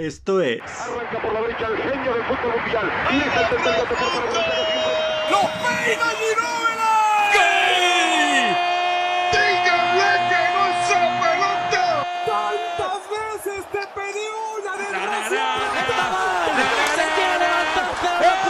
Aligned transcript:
Esto 0.00 0.40
es. 0.40 0.62
Arranca 0.62 1.20
por 1.20 1.30
la 1.30 1.42
derecha 1.42 1.66
el 1.66 1.76
genio 1.76 2.14
del 2.14 2.24
fútbol 2.24 2.56
mundial. 2.58 2.90
Y 3.10 3.16
es 3.18 3.24
el 3.26 3.30
tercer 3.50 3.84
por 3.86 3.98
para 3.98 4.16
¡Lo 5.28 5.40
peina 5.60 6.08
Ginóbili! 6.20 6.96
¡Díganle 9.30 10.12
que 10.30 10.40
no 10.56 10.62
es 10.72 10.88
pelota! 11.20 11.84
¡Tantas 12.24 13.02
veces 13.12 13.60
te 13.70 13.82
pedí 13.92 14.26
una 14.56 14.72
desgracia! 14.80 15.46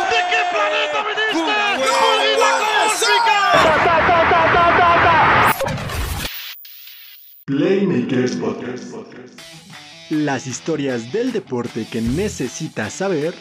¿De 0.06 0.20
qué 0.30 0.40
planeta 0.54 1.00
viniste? 1.02 1.50
¡Judita 1.98 2.50
Playmakers 7.46 8.34
Podcast. 8.36 8.90
Las 10.11 10.48
historias 10.48 11.12
del 11.12 11.30
deporte 11.30 11.87
que 11.88 12.00
necesitas 12.00 12.95
saber, 12.95 13.32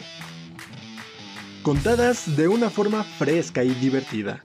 contadas 1.64 2.36
de 2.36 2.46
una 2.46 2.70
forma 2.70 3.02
fresca 3.02 3.64
y 3.64 3.70
divertida. 3.70 4.40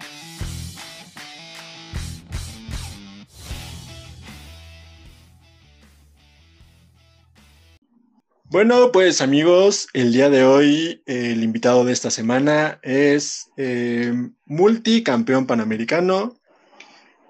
Bueno, 8.46 8.92
pues 8.92 9.22
amigos, 9.22 9.88
el 9.94 10.12
día 10.12 10.32
de 10.32 10.46
hoy 10.46 11.04
el 11.06 11.44
invitado 11.44 11.86
de 11.86 11.94
esta 11.94 12.10
semana 12.10 12.80
es 12.82 13.52
eh, 13.56 14.12
multicampeón 14.46 15.46
panamericano, 15.46 16.36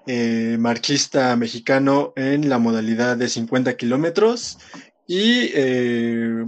eh, 0.06 0.56
marquista 0.60 1.34
mexicano 1.34 2.12
en 2.14 2.48
la 2.48 2.58
modalidad 2.58 3.16
de 3.16 3.28
50 3.28 3.76
kilómetros 3.76 4.58
y 5.06 5.50
eh, 5.54 6.44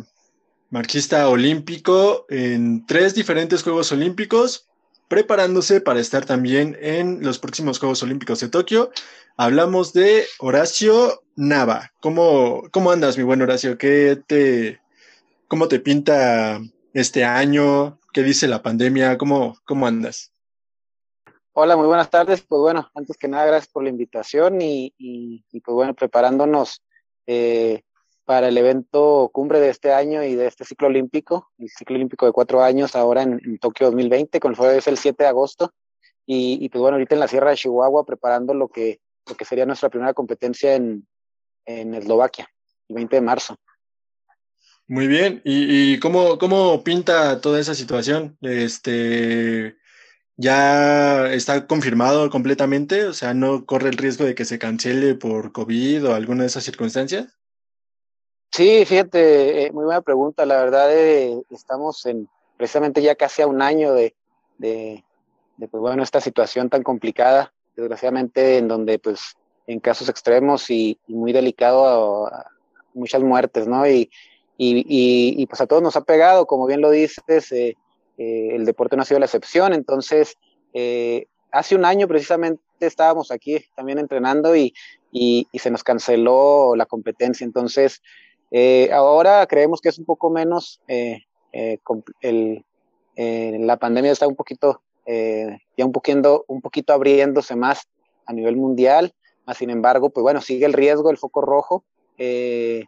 marquista 0.70 1.28
olímpico 1.28 2.26
en 2.28 2.84
tres 2.86 3.14
diferentes 3.14 3.62
Juegos 3.62 3.92
Olímpicos, 3.92 4.68
preparándose 5.08 5.80
para 5.80 6.00
estar 6.00 6.24
también 6.24 6.76
en 6.80 7.22
los 7.22 7.38
próximos 7.38 7.78
Juegos 7.78 8.02
Olímpicos 8.02 8.40
de 8.40 8.48
Tokio. 8.48 8.90
Hablamos 9.36 9.92
de 9.92 10.24
Horacio 10.38 11.22
Nava. 11.36 11.92
¿Cómo, 12.00 12.64
cómo 12.72 12.90
andas, 12.90 13.16
mi 13.16 13.24
buen 13.24 13.40
Horacio? 13.40 13.78
¿Qué 13.78 14.20
te, 14.26 14.80
¿Cómo 15.46 15.68
te 15.68 15.78
pinta 15.78 16.60
este 16.92 17.24
año? 17.24 17.98
¿Qué 18.12 18.22
dice 18.22 18.48
la 18.48 18.62
pandemia? 18.62 19.16
¿Cómo, 19.16 19.56
cómo 19.64 19.86
andas? 19.86 20.32
Hola, 21.52 21.76
muy 21.76 21.86
buenas 21.86 22.10
tardes. 22.10 22.42
Pues 22.42 22.60
bueno, 22.60 22.90
antes 22.94 23.16
que 23.16 23.28
nada, 23.28 23.46
gracias 23.46 23.72
por 23.72 23.84
la 23.84 23.90
invitación 23.90 24.60
y 24.60 25.44
pues 25.64 25.74
bueno, 25.74 25.94
preparándonos 25.94 26.82
eh, 27.30 27.82
para 28.28 28.48
el 28.48 28.58
evento 28.58 29.30
cumbre 29.32 29.58
de 29.58 29.70
este 29.70 29.94
año 29.94 30.22
y 30.22 30.34
de 30.34 30.48
este 30.48 30.66
ciclo 30.66 30.88
olímpico, 30.88 31.50
el 31.56 31.70
ciclo 31.70 31.96
olímpico 31.96 32.26
de 32.26 32.32
cuatro 32.32 32.62
años 32.62 32.94
ahora 32.94 33.22
en, 33.22 33.40
en 33.42 33.58
Tokio 33.58 33.86
2020, 33.86 34.38
con 34.38 34.54
el 34.54 34.76
es 34.76 34.86
el 34.86 34.98
7 34.98 35.22
de 35.22 35.28
agosto. 35.30 35.72
Y, 36.26 36.58
y, 36.62 36.68
pues 36.68 36.82
bueno, 36.82 36.96
ahorita 36.96 37.14
en 37.14 37.20
la 37.20 37.28
Sierra 37.28 37.48
de 37.48 37.56
Chihuahua 37.56 38.04
preparando 38.04 38.52
lo 38.52 38.68
que, 38.68 39.00
lo 39.26 39.34
que 39.34 39.46
sería 39.46 39.64
nuestra 39.64 39.88
primera 39.88 40.12
competencia 40.12 40.74
en, 40.74 41.08
en 41.64 41.94
Eslovaquia, 41.94 42.46
el 42.90 42.96
20 42.96 43.16
de 43.16 43.22
marzo. 43.22 43.56
Muy 44.86 45.06
bien. 45.06 45.40
¿Y, 45.46 45.94
y 45.94 45.98
cómo, 45.98 46.36
cómo 46.36 46.84
pinta 46.84 47.40
toda 47.40 47.58
esa 47.58 47.74
situación? 47.74 48.36
Este, 48.42 49.78
¿Ya 50.36 51.32
está 51.32 51.66
confirmado 51.66 52.28
completamente? 52.28 53.06
O 53.06 53.14
sea, 53.14 53.32
¿no 53.32 53.64
corre 53.64 53.88
el 53.88 53.96
riesgo 53.96 54.26
de 54.26 54.34
que 54.34 54.44
se 54.44 54.58
cancele 54.58 55.14
por 55.14 55.52
COVID 55.52 56.08
o 56.08 56.14
alguna 56.14 56.42
de 56.42 56.48
esas 56.48 56.64
circunstancias? 56.64 57.37
Sí, 58.50 58.84
fíjate, 58.86 59.66
eh, 59.66 59.72
muy 59.72 59.84
buena 59.84 60.00
pregunta. 60.00 60.46
La 60.46 60.56
verdad, 60.56 60.90
eh, 60.92 61.42
estamos 61.50 62.04
en 62.06 62.28
precisamente 62.56 63.02
ya 63.02 63.14
casi 63.14 63.42
a 63.42 63.46
un 63.46 63.62
año 63.62 63.92
de, 63.92 64.14
de, 64.58 65.04
pues 65.58 65.80
bueno, 65.80 66.02
esta 66.02 66.20
situación 66.20 66.68
tan 66.68 66.82
complicada, 66.82 67.52
desgraciadamente, 67.76 68.58
en 68.58 68.66
donde, 68.66 68.98
pues, 68.98 69.36
en 69.66 69.78
casos 69.80 70.08
extremos 70.08 70.68
y, 70.70 70.98
muy 71.06 71.32
delicado, 71.32 72.26
a, 72.26 72.28
a 72.38 72.50
muchas 72.94 73.22
muertes, 73.22 73.68
¿no? 73.68 73.86
Y, 73.86 74.10
y, 74.56 75.46
pues 75.46 75.60
a 75.60 75.66
todos 75.66 75.82
nos 75.82 75.94
ha 75.94 76.00
pegado, 76.00 76.46
como 76.46 76.66
bien 76.66 76.80
lo 76.80 76.90
dices, 76.90 77.52
eh, 77.52 77.76
el 78.16 78.64
deporte 78.64 78.96
no 78.96 79.02
ha 79.02 79.04
sido 79.04 79.20
la 79.20 79.26
excepción. 79.26 79.72
Entonces, 79.72 80.36
hace 81.52 81.76
un 81.76 81.84
año 81.84 82.08
precisamente 82.08 82.60
estábamos 82.80 83.30
aquí 83.30 83.64
también 83.76 84.00
entrenando 84.00 84.56
y, 84.56 84.74
y 85.12 85.46
se 85.60 85.70
nos 85.70 85.84
canceló 85.84 86.74
la 86.74 86.86
competencia. 86.86 87.44
Entonces, 87.44 88.02
eh, 88.50 88.90
ahora 88.92 89.46
creemos 89.46 89.80
que 89.80 89.88
es 89.88 89.98
un 89.98 90.04
poco 90.04 90.30
menos, 90.30 90.80
eh, 90.88 91.24
el, 91.52 92.64
la 93.16 93.76
pandemia 93.76 94.12
está 94.12 94.26
un 94.26 94.36
poquito, 94.36 94.82
ya 95.06 95.84
un 95.84 95.92
poquito, 95.92 96.44
un 96.48 96.60
poquito 96.60 96.92
abriéndose 96.92 97.56
más 97.56 97.88
a 98.26 98.32
nivel 98.32 98.56
mundial. 98.56 99.12
Sin 99.56 99.70
embargo, 99.70 100.10
pues 100.10 100.22
bueno, 100.22 100.40
sigue 100.40 100.66
el 100.66 100.74
riesgo, 100.74 101.10
el 101.10 101.16
foco 101.16 101.40
rojo 101.40 101.84
de 102.16 102.86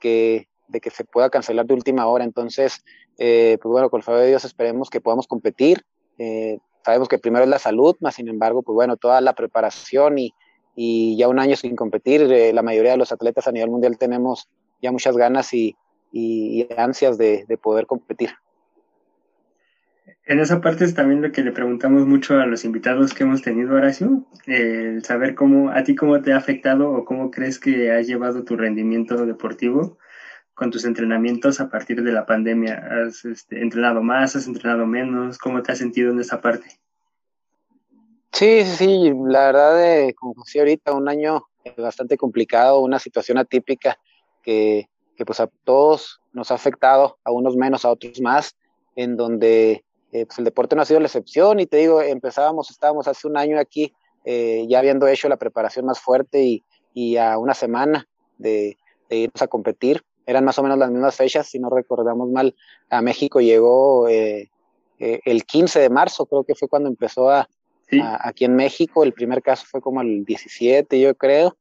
que 0.00 0.48
de 0.68 0.80
que 0.80 0.90
se 0.90 1.04
pueda 1.04 1.30
cancelar 1.30 1.66
de 1.66 1.74
última 1.74 2.06
hora. 2.06 2.24
Entonces, 2.24 2.84
eh, 3.18 3.58
pues 3.60 3.70
bueno, 3.70 3.90
con 3.90 3.98
el 3.98 4.04
favor 4.04 4.20
de 4.20 4.28
Dios 4.28 4.44
esperemos 4.44 4.90
que 4.90 5.00
podamos 5.00 5.26
competir. 5.26 5.84
Eh, 6.18 6.58
sabemos 6.84 7.08
que 7.08 7.18
primero 7.18 7.44
es 7.44 7.50
la 7.50 7.58
salud, 7.58 7.96
más 8.00 8.14
sin 8.14 8.28
embargo, 8.28 8.62
pues 8.62 8.74
bueno, 8.74 8.96
toda 8.96 9.20
la 9.20 9.32
preparación 9.32 10.18
y, 10.18 10.34
y 10.76 11.16
ya 11.16 11.28
un 11.28 11.38
año 11.38 11.56
sin 11.56 11.74
competir, 11.74 12.22
eh, 12.22 12.52
la 12.52 12.62
mayoría 12.62 12.92
de 12.92 12.98
los 12.98 13.12
atletas 13.12 13.48
a 13.48 13.52
nivel 13.52 13.70
mundial 13.70 13.98
tenemos 13.98 14.48
ya 14.80 14.92
muchas 14.92 15.16
ganas 15.16 15.52
y, 15.54 15.76
y, 16.12 16.66
y 16.70 16.74
ansias 16.76 17.18
de, 17.18 17.44
de, 17.46 17.58
poder 17.58 17.86
competir. 17.86 18.30
En 20.24 20.40
esa 20.40 20.60
parte 20.60 20.84
es 20.84 20.94
también 20.94 21.22
lo 21.22 21.32
que 21.32 21.42
le 21.42 21.52
preguntamos 21.52 22.06
mucho 22.06 22.38
a 22.38 22.46
los 22.46 22.64
invitados 22.64 23.14
que 23.14 23.24
hemos 23.24 23.40
tenido, 23.40 23.74
Horacio, 23.74 24.26
el 24.46 25.02
saber 25.04 25.34
cómo, 25.34 25.70
a 25.70 25.82
ti 25.84 25.94
cómo 25.94 26.20
te 26.20 26.32
ha 26.32 26.36
afectado 26.36 26.90
o 26.90 27.04
cómo 27.04 27.30
crees 27.30 27.58
que 27.58 27.92
has 27.92 28.06
llevado 28.06 28.44
tu 28.44 28.56
rendimiento 28.56 29.24
deportivo 29.24 29.98
con 30.58 30.72
tus 30.72 30.84
entrenamientos 30.84 31.60
a 31.60 31.70
partir 31.70 32.02
de 32.02 32.12
la 32.12 32.26
pandemia? 32.26 32.84
¿Has 32.90 33.24
este, 33.24 33.62
entrenado 33.62 34.02
más? 34.02 34.36
¿Has 34.36 34.46
entrenado 34.46 34.86
menos? 34.86 35.38
¿Cómo 35.38 35.62
te 35.62 35.72
has 35.72 35.78
sentido 35.78 36.10
en 36.10 36.18
esa 36.18 36.40
parte? 36.40 36.80
Sí, 38.32 38.64
sí, 38.64 39.12
la 39.26 39.46
verdad, 39.46 40.08
eh, 40.08 40.14
como 40.14 40.34
decía 40.44 40.62
ahorita, 40.62 40.92
un 40.92 41.08
año 41.08 41.44
bastante 41.76 42.16
complicado, 42.16 42.80
una 42.80 42.98
situación 42.98 43.38
atípica 43.38 43.98
que, 44.48 44.88
que, 45.14 45.26
pues 45.26 45.40
a 45.40 45.50
todos 45.64 46.22
nos 46.32 46.50
ha 46.50 46.54
afectado, 46.54 47.18
a 47.22 47.32
unos 47.32 47.54
menos, 47.54 47.84
a 47.84 47.90
otros 47.90 48.18
más, 48.22 48.56
en 48.96 49.18
donde 49.18 49.84
eh, 50.12 50.24
pues 50.24 50.38
el 50.38 50.44
deporte 50.46 50.74
no 50.74 50.80
ha 50.80 50.86
sido 50.86 51.00
la 51.00 51.06
excepción. 51.06 51.60
Y 51.60 51.66
te 51.66 51.76
digo, 51.76 52.00
empezábamos, 52.00 52.70
estábamos 52.70 53.06
hace 53.08 53.28
un 53.28 53.36
año 53.36 53.58
aquí, 53.58 53.92
eh, 54.24 54.64
ya 54.66 54.78
habiendo 54.78 55.06
hecho 55.06 55.28
la 55.28 55.36
preparación 55.36 55.84
más 55.84 56.00
fuerte 56.00 56.42
y, 56.42 56.64
y 56.94 57.18
a 57.18 57.36
una 57.36 57.52
semana 57.52 58.08
de, 58.38 58.78
de 59.10 59.16
irnos 59.16 59.42
a 59.42 59.48
competir, 59.48 60.02
eran 60.24 60.46
más 60.46 60.58
o 60.58 60.62
menos 60.62 60.78
las 60.78 60.90
mismas 60.90 61.14
fechas, 61.14 61.46
si 61.46 61.58
no 61.58 61.68
recordamos 61.68 62.30
mal, 62.30 62.54
a 62.88 63.02
México 63.02 63.42
llegó 63.42 64.08
eh, 64.08 64.50
eh, 64.98 65.20
el 65.26 65.44
15 65.44 65.78
de 65.78 65.90
marzo, 65.90 66.24
creo 66.24 66.44
que 66.44 66.54
fue 66.54 66.68
cuando 66.68 66.88
empezó 66.88 67.30
a, 67.30 67.46
sí. 67.90 68.00
a, 68.00 68.18
aquí 68.26 68.46
en 68.46 68.56
México, 68.56 69.04
el 69.04 69.12
primer 69.12 69.42
caso 69.42 69.66
fue 69.70 69.82
como 69.82 70.00
el 70.00 70.24
17, 70.24 70.98
yo 70.98 71.14
creo, 71.14 71.56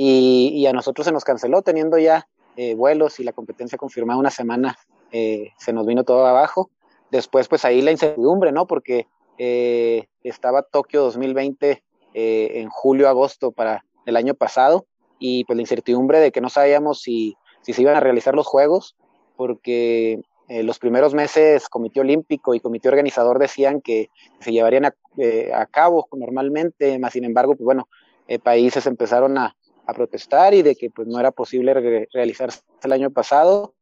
y, 0.00 0.48
y 0.54 0.66
a 0.66 0.72
nosotros 0.72 1.06
se 1.06 1.12
nos 1.12 1.24
canceló 1.24 1.62
teniendo 1.62 1.98
ya 1.98 2.28
eh, 2.56 2.74
vuelos 2.74 3.20
y 3.20 3.24
la 3.24 3.32
competencia 3.32 3.78
confirmada 3.78 4.18
una 4.18 4.30
semana, 4.30 4.78
eh, 5.12 5.52
se 5.58 5.72
nos 5.72 5.86
vino 5.86 6.04
todo 6.04 6.26
abajo. 6.26 6.70
Después, 7.10 7.48
pues 7.48 7.64
ahí 7.64 7.82
la 7.82 7.90
incertidumbre, 7.90 8.52
¿no? 8.52 8.66
Porque 8.66 9.08
eh, 9.38 10.06
estaba 10.22 10.62
Tokio 10.62 11.02
2020 11.02 11.82
en 12.12 12.68
julio, 12.70 13.08
agosto 13.08 13.52
para 13.52 13.84
el 14.04 14.16
año 14.16 14.34
pasado, 14.34 14.86
y 15.20 15.44
pues 15.44 15.56
la 15.56 15.62
incertidumbre 15.62 16.18
de 16.18 16.32
que 16.32 16.40
no 16.40 16.48
sabíamos 16.48 17.00
si 17.02 17.36
si 17.62 17.72
se 17.72 17.82
iban 17.82 17.96
a 17.96 18.00
realizar 18.00 18.34
los 18.34 18.46
Juegos, 18.46 18.96
porque 19.36 20.20
eh, 20.48 20.62
los 20.62 20.78
primeros 20.78 21.14
meses 21.14 21.68
Comité 21.68 22.00
Olímpico 22.00 22.54
y 22.54 22.60
Comité 22.60 22.88
Organizador 22.88 23.38
decían 23.38 23.80
que 23.80 24.10
se 24.40 24.52
llevarían 24.52 24.86
a, 24.86 24.94
eh, 25.18 25.52
a 25.54 25.66
cabo 25.66 26.08
normalmente, 26.12 26.98
más 26.98 27.12
sin 27.12 27.24
embargo, 27.24 27.54
pues 27.54 27.64
bueno, 27.64 27.88
eh, 28.26 28.38
países 28.38 28.86
empezaron 28.86 29.38
a, 29.38 29.56
a, 29.90 29.94
protestar 29.94 30.54
y 30.54 30.62
de 30.62 30.76
que 30.76 30.90
pues 30.90 31.08
no 31.08 31.18
era 31.18 31.30
posible 31.30 31.74
re 31.74 32.08
realizarse 32.12 32.60
el 32.82 32.92
año 32.92 33.10
pasado. 33.10 33.74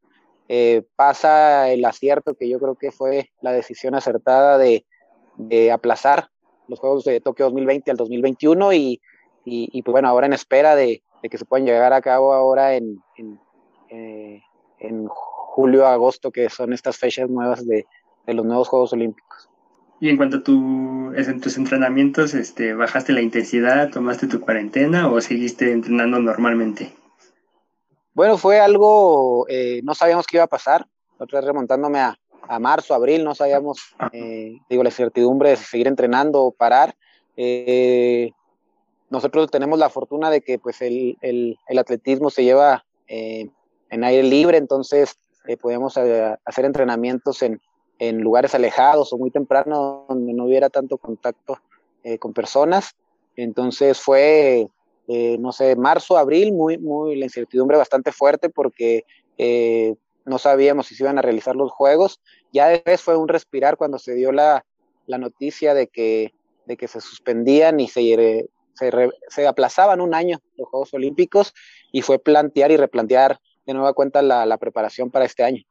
pasa 0.96 1.70
el 1.70 1.84
acierto 1.84 2.34
que 2.34 2.48
yo 2.48 2.58
creo 2.58 2.74
que 2.74 2.90
fue 2.90 3.30
la 3.42 3.52
decisión 3.52 3.94
acertada 3.94 4.58
de, 4.58 4.86
de 5.36 5.70
aplazar 5.70 6.30
los 6.68 6.80
Juegos 6.80 7.04
de 7.04 7.20
Tokio 7.20 7.46
2020 7.46 7.90
al 7.90 7.96
2021 7.96 8.72
y, 8.72 9.00
y, 9.44 9.68
y 9.72 9.82
pues 9.82 9.92
bueno, 9.92 10.08
ahora 10.08 10.26
en 10.26 10.32
espera 10.32 10.74
de, 10.74 11.02
de, 11.22 11.28
que 11.28 11.38
se 11.38 11.44
puedan 11.44 11.66
llegar 11.66 11.92
a 11.92 12.00
cabo 12.00 12.32
ahora 12.32 12.74
en, 12.74 13.02
en 13.16 13.38
eh, 13.90 14.42
en 14.80 15.06
julio, 15.08 15.86
agosto, 15.86 16.30
que 16.30 16.48
son 16.50 16.72
estas 16.72 16.96
fechas 16.96 17.28
nuevas 17.28 17.66
de, 17.66 17.86
de, 18.26 18.34
los 18.34 18.44
nuevos 18.44 18.68
Juegos 18.68 18.92
Olímpicos. 18.92 19.48
Y 20.00 20.08
en 20.08 20.16
cuanto 20.16 20.38
a 20.38 20.42
tu, 20.42 21.12
en 21.14 21.40
tus 21.40 21.56
entrenamientos, 21.56 22.34
este, 22.34 22.72
¿bajaste 22.72 23.12
la 23.12 23.20
intensidad, 23.20 23.90
tomaste 23.90 24.28
tu 24.28 24.40
cuarentena 24.40 25.10
o 25.10 25.20
seguiste 25.20 25.72
entrenando 25.72 26.20
normalmente? 26.20 26.94
Bueno, 28.14 28.38
fue 28.38 28.60
algo, 28.60 29.46
eh, 29.48 29.80
no 29.82 29.94
sabíamos 29.94 30.26
qué 30.26 30.36
iba 30.36 30.44
a 30.44 30.48
pasar. 30.48 30.86
Otra 31.18 31.40
vez 31.40 31.46
remontándome 31.46 31.98
a, 31.98 32.16
a 32.48 32.58
marzo, 32.60 32.94
abril, 32.94 33.24
no 33.24 33.34
sabíamos, 33.34 33.96
eh, 34.12 34.58
digo, 34.70 34.84
la 34.84 34.90
incertidumbre 34.90 35.50
de 35.50 35.56
seguir 35.56 35.88
entrenando 35.88 36.42
o 36.42 36.52
parar. 36.52 36.94
Eh, 37.36 38.30
nosotros 39.10 39.50
tenemos 39.50 39.80
la 39.80 39.90
fortuna 39.90 40.30
de 40.30 40.42
que 40.42 40.60
pues 40.60 40.80
el, 40.80 41.16
el, 41.22 41.58
el 41.66 41.78
atletismo 41.78 42.30
se 42.30 42.44
lleva 42.44 42.84
en 43.06 44.04
aire 44.04 44.22
libre, 44.22 44.58
entonces 44.58 45.18
podíamos 45.62 45.96
hacer 45.96 46.64
entrenamientos 46.66 47.42
en, 47.42 47.58
en, 47.98 48.20
lugares 48.20 48.54
alejados 48.54 49.12
o 49.12 49.18
muy 49.18 49.30
temprano 49.30 50.06
donde 50.08 50.32
no 50.32 50.44
hubiera 50.44 50.70
tanto 50.70 50.98
contacto 50.98 51.58
eh, 52.02 52.18
con 52.18 52.32
personas. 52.32 52.96
Entonces 53.36 54.00
fue, 54.00 54.68
no 55.06 55.52
sé, 55.52 55.76
marzo, 55.76 56.18
abril, 56.18 56.52
muy, 56.52 56.76
muy, 56.76 57.16
la 57.16 57.24
incertidumbre 57.24 57.76
bastante 57.76 58.10
fuerte 58.10 58.50
porque 58.50 59.04
no 60.28 60.38
sabíamos 60.38 60.86
si 60.86 60.94
se 60.94 61.04
iban 61.04 61.18
a 61.18 61.22
realizar 61.22 61.56
los 61.56 61.70
juegos. 61.72 62.20
Ya 62.52 62.68
después 62.68 63.00
fue 63.02 63.16
un 63.16 63.28
respirar 63.28 63.76
cuando 63.76 63.98
se 63.98 64.14
dio 64.14 64.32
la, 64.32 64.64
la 65.06 65.18
noticia 65.18 65.74
de 65.74 65.88
que, 65.88 66.32
de 66.66 66.76
que 66.76 66.86
se 66.86 67.00
suspendían 67.00 67.80
y 67.80 67.88
se, 67.88 68.48
se, 68.74 69.10
se, 69.28 69.46
aplazaban 69.46 70.00
un 70.00 70.14
año 70.14 70.38
los 70.56 70.68
Juegos 70.68 70.94
Olímpicos 70.94 71.54
y 71.90 72.02
fue 72.02 72.18
plantear 72.18 72.70
y 72.70 72.76
replantear 72.76 73.40
de 73.66 73.74
nueva 73.74 73.92
cuenta 73.94 74.22
la, 74.22 74.46
la 74.46 74.58
preparación 74.58 75.10
para 75.10 75.24
este 75.24 75.42
año. 75.42 75.62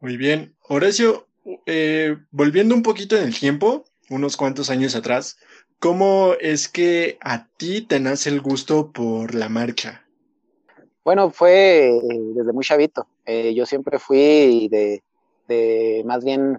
Muy 0.00 0.16
bien. 0.16 0.54
Horacio, 0.68 1.26
eh, 1.66 2.16
volviendo 2.30 2.74
un 2.74 2.82
poquito 2.82 3.16
en 3.16 3.24
el 3.24 3.38
tiempo, 3.38 3.84
unos 4.10 4.36
cuantos 4.36 4.70
años 4.70 4.94
atrás, 4.94 5.38
¿cómo 5.78 6.34
es 6.40 6.68
que 6.68 7.18
a 7.20 7.48
ti 7.56 7.82
te 7.82 8.00
nace 8.00 8.30
el 8.30 8.40
gusto 8.40 8.92
por 8.92 9.34
la 9.34 9.48
marcha? 9.48 10.06
Bueno, 11.06 11.30
fue 11.30 11.88
eh, 11.90 12.00
desde 12.34 12.52
muy 12.52 12.64
chavito. 12.64 13.06
Eh, 13.24 13.54
yo 13.54 13.64
siempre 13.64 14.00
fui 14.00 14.66
de, 14.68 15.04
de 15.46 16.02
más 16.04 16.24
bien 16.24 16.58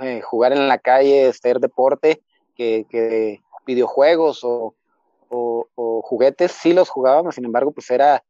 eh, 0.00 0.20
jugar 0.20 0.52
en 0.52 0.68
la 0.68 0.78
calle, 0.78 1.26
hacer 1.26 1.58
deporte, 1.58 2.22
que, 2.56 3.40
videojuegos 3.66 4.44
o, 4.44 4.74
o, 5.28 5.66
o, 5.74 6.02
juguetes, 6.02 6.52
sí 6.52 6.72
los 6.72 6.88
jugábamos, 6.88 7.34
sin 7.34 7.44
embargo, 7.44 7.72
pues 7.72 7.90
era 7.90 8.22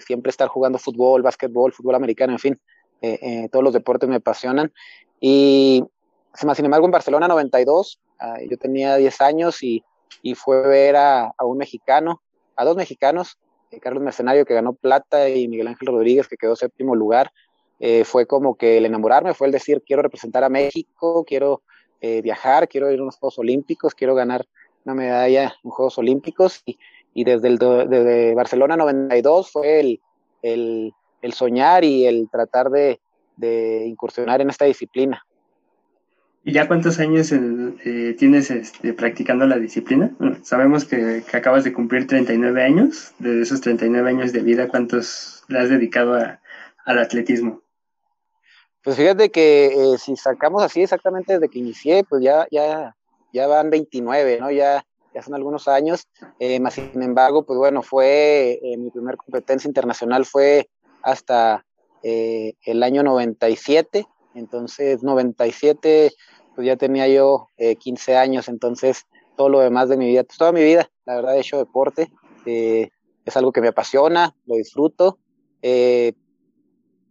siempre 0.00 0.30
estar 0.30 0.48
jugando 0.48 0.78
fútbol, 0.78 1.22
básquetbol, 1.22 1.72
fútbol 1.72 1.94
americano, 1.94 2.32
en 2.32 2.38
fin, 2.38 2.60
eh, 3.02 3.18
eh, 3.22 3.48
todos 3.50 3.64
los 3.64 3.72
deportes 3.72 4.08
me 4.08 4.16
apasionan. 4.16 4.72
Y 5.20 5.84
sin 6.34 6.64
embargo, 6.64 6.86
en 6.86 6.92
Barcelona 6.92 7.28
92, 7.28 8.00
uh, 8.20 8.48
yo 8.48 8.56
tenía 8.58 8.96
10 8.96 9.20
años 9.20 9.62
y, 9.62 9.84
y 10.22 10.34
fue 10.34 10.66
ver 10.66 10.96
a, 10.96 11.32
a, 11.36 11.44
un 11.44 11.58
mexicano, 11.58 12.22
a 12.56 12.64
dos 12.64 12.76
mexicanos, 12.76 13.38
eh, 13.70 13.80
Carlos 13.80 14.02
Mercenario 14.02 14.44
que 14.44 14.54
ganó 14.54 14.72
plata 14.72 15.28
y 15.28 15.48
Miguel 15.48 15.68
Ángel 15.68 15.88
Rodríguez 15.88 16.28
que 16.28 16.36
quedó 16.36 16.56
séptimo 16.56 16.94
lugar. 16.94 17.32
Eh, 17.80 18.04
fue 18.04 18.26
como 18.26 18.56
que 18.56 18.78
el 18.78 18.86
enamorarme, 18.86 19.34
fue 19.34 19.46
el 19.46 19.52
decir, 19.52 19.82
quiero 19.86 20.02
representar 20.02 20.42
a 20.42 20.48
México, 20.48 21.24
quiero 21.24 21.62
eh, 22.00 22.22
viajar, 22.22 22.68
quiero 22.68 22.90
ir 22.90 22.98
a 22.98 23.02
unos 23.02 23.18
Juegos 23.18 23.38
Olímpicos, 23.38 23.94
quiero 23.94 24.14
ganar 24.14 24.46
una 24.84 24.94
medalla 24.94 25.54
en 25.62 25.70
Juegos 25.70 25.98
Olímpicos 25.98 26.62
y, 26.64 26.78
y 27.14 27.24
desde, 27.24 27.48
el, 27.48 27.58
desde 27.58 28.34
Barcelona 28.34 28.76
92 28.76 29.50
fue 29.50 29.80
el, 29.80 30.00
el, 30.42 30.92
el 31.22 31.32
soñar 31.32 31.84
y 31.84 32.06
el 32.06 32.28
tratar 32.30 32.70
de, 32.70 33.00
de, 33.36 33.86
incursionar 33.86 34.40
en 34.40 34.50
esta 34.50 34.64
disciplina. 34.64 35.24
¿Y 36.44 36.52
ya 36.52 36.66
cuántos 36.66 36.98
años 36.98 37.30
eh, 37.32 38.14
tienes 38.18 38.50
este, 38.50 38.92
practicando 38.94 39.46
la 39.46 39.58
disciplina? 39.58 40.12
Bueno, 40.18 40.38
sabemos 40.42 40.84
que, 40.84 41.22
que, 41.28 41.36
acabas 41.36 41.64
de 41.64 41.72
cumplir 41.72 42.06
39 42.06 42.62
años. 42.62 43.12
De 43.18 43.42
esos 43.42 43.60
39 43.60 44.08
años 44.08 44.32
de 44.32 44.40
vida, 44.40 44.68
¿cuántos 44.68 45.44
le 45.48 45.58
has 45.58 45.68
dedicado 45.68 46.14
a, 46.14 46.40
al 46.86 46.98
atletismo? 46.98 47.62
Pues 48.82 48.96
fíjate 48.96 49.30
que 49.30 49.66
eh, 49.66 49.98
si 49.98 50.16
sacamos 50.16 50.62
así 50.62 50.82
exactamente 50.82 51.34
desde 51.34 51.50
que 51.50 51.58
inicié, 51.58 52.04
pues 52.04 52.22
ya, 52.22 52.46
ya, 52.50 52.96
ya 53.34 53.46
van 53.46 53.68
29, 53.68 54.38
¿no? 54.40 54.50
Ya, 54.50 54.82
ya 55.14 55.22
son 55.22 55.34
algunos 55.34 55.68
años, 55.68 56.06
eh, 56.38 56.58
más 56.60 56.74
sin 56.74 57.02
embargo, 57.02 57.44
pues 57.44 57.58
bueno, 57.58 57.82
fue, 57.82 58.58
eh, 58.62 58.76
mi 58.78 58.90
primer 58.90 59.18
competencia 59.18 59.68
internacional 59.68 60.24
fue 60.24 60.70
hasta 61.10 61.64
eh, 62.02 62.54
el 62.64 62.82
año 62.82 63.02
97, 63.02 64.06
entonces 64.34 65.02
97, 65.02 66.12
pues 66.54 66.66
ya 66.66 66.76
tenía 66.76 67.08
yo 67.08 67.48
15 67.56 68.16
años, 68.16 68.48
entonces 68.48 69.06
todo 69.36 69.48
lo 69.48 69.60
demás 69.60 69.88
de 69.88 69.96
mi 69.96 70.06
vida, 70.06 70.24
pues 70.24 70.38
toda 70.38 70.52
mi 70.52 70.62
vida, 70.62 70.90
la 71.06 71.16
verdad 71.16 71.36
he 71.36 71.40
hecho 71.40 71.58
deporte, 71.58 72.10
eh, 72.44 72.90
es 73.24 73.36
algo 73.36 73.52
que 73.52 73.60
me 73.60 73.68
apasiona, 73.68 74.34
lo 74.46 74.56
disfruto. 74.56 75.18
Eh, 75.62 76.12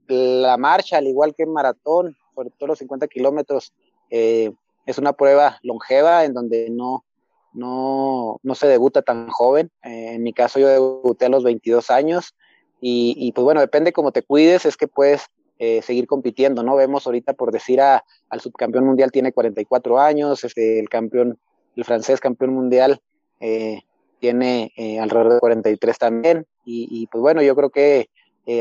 la 0.07 0.57
marcha, 0.57 0.97
al 0.97 1.07
igual 1.07 1.35
que 1.35 1.43
el 1.43 1.49
maratón, 1.49 2.15
sobre 2.35 2.49
todo 2.51 2.67
los 2.67 2.79
50 2.79 3.07
kilómetros, 3.07 3.73
eh, 4.09 4.51
es 4.85 4.97
una 4.97 5.13
prueba 5.13 5.59
longeva 5.63 6.25
en 6.25 6.33
donde 6.33 6.69
no, 6.69 7.05
no, 7.53 8.39
no 8.41 8.55
se 8.55 8.67
debuta 8.67 9.01
tan 9.01 9.29
joven. 9.29 9.71
Eh, 9.83 10.13
en 10.15 10.23
mi 10.23 10.33
caso 10.33 10.59
yo 10.59 10.67
debuté 10.67 11.25
a 11.25 11.29
los 11.29 11.43
22 11.43 11.89
años 11.91 12.35
y, 12.81 13.15
y 13.17 13.31
pues 13.31 13.43
bueno, 13.43 13.61
depende 13.61 13.93
cómo 13.93 14.11
te 14.11 14.23
cuides, 14.23 14.65
es 14.65 14.77
que 14.77 14.87
puedes 14.87 15.29
eh, 15.59 15.81
seguir 15.81 16.05
compitiendo, 16.05 16.61
¿no? 16.61 16.75
Vemos 16.75 17.07
ahorita 17.07 17.33
por 17.33 17.51
decir 17.51 17.81
a, 17.81 18.03
al 18.29 18.41
subcampeón 18.41 18.85
mundial 18.85 19.11
tiene 19.11 19.33
44 19.33 19.99
años, 19.99 20.43
este, 20.43 20.79
el 20.79 20.87
campeón, 20.87 21.39
el 21.75 21.83
francés 21.83 22.19
campeón 22.19 22.53
mundial 22.53 23.01
eh, 23.39 23.81
tiene 24.19 24.71
eh, 24.77 24.99
alrededor 24.99 25.33
de 25.33 25.39
43 25.39 25.97
también 25.97 26.45
y, 26.63 27.07
pues 27.07 27.21
bueno, 27.21 27.41
yo 27.41 27.55
creo 27.55 27.69
que 27.69 28.09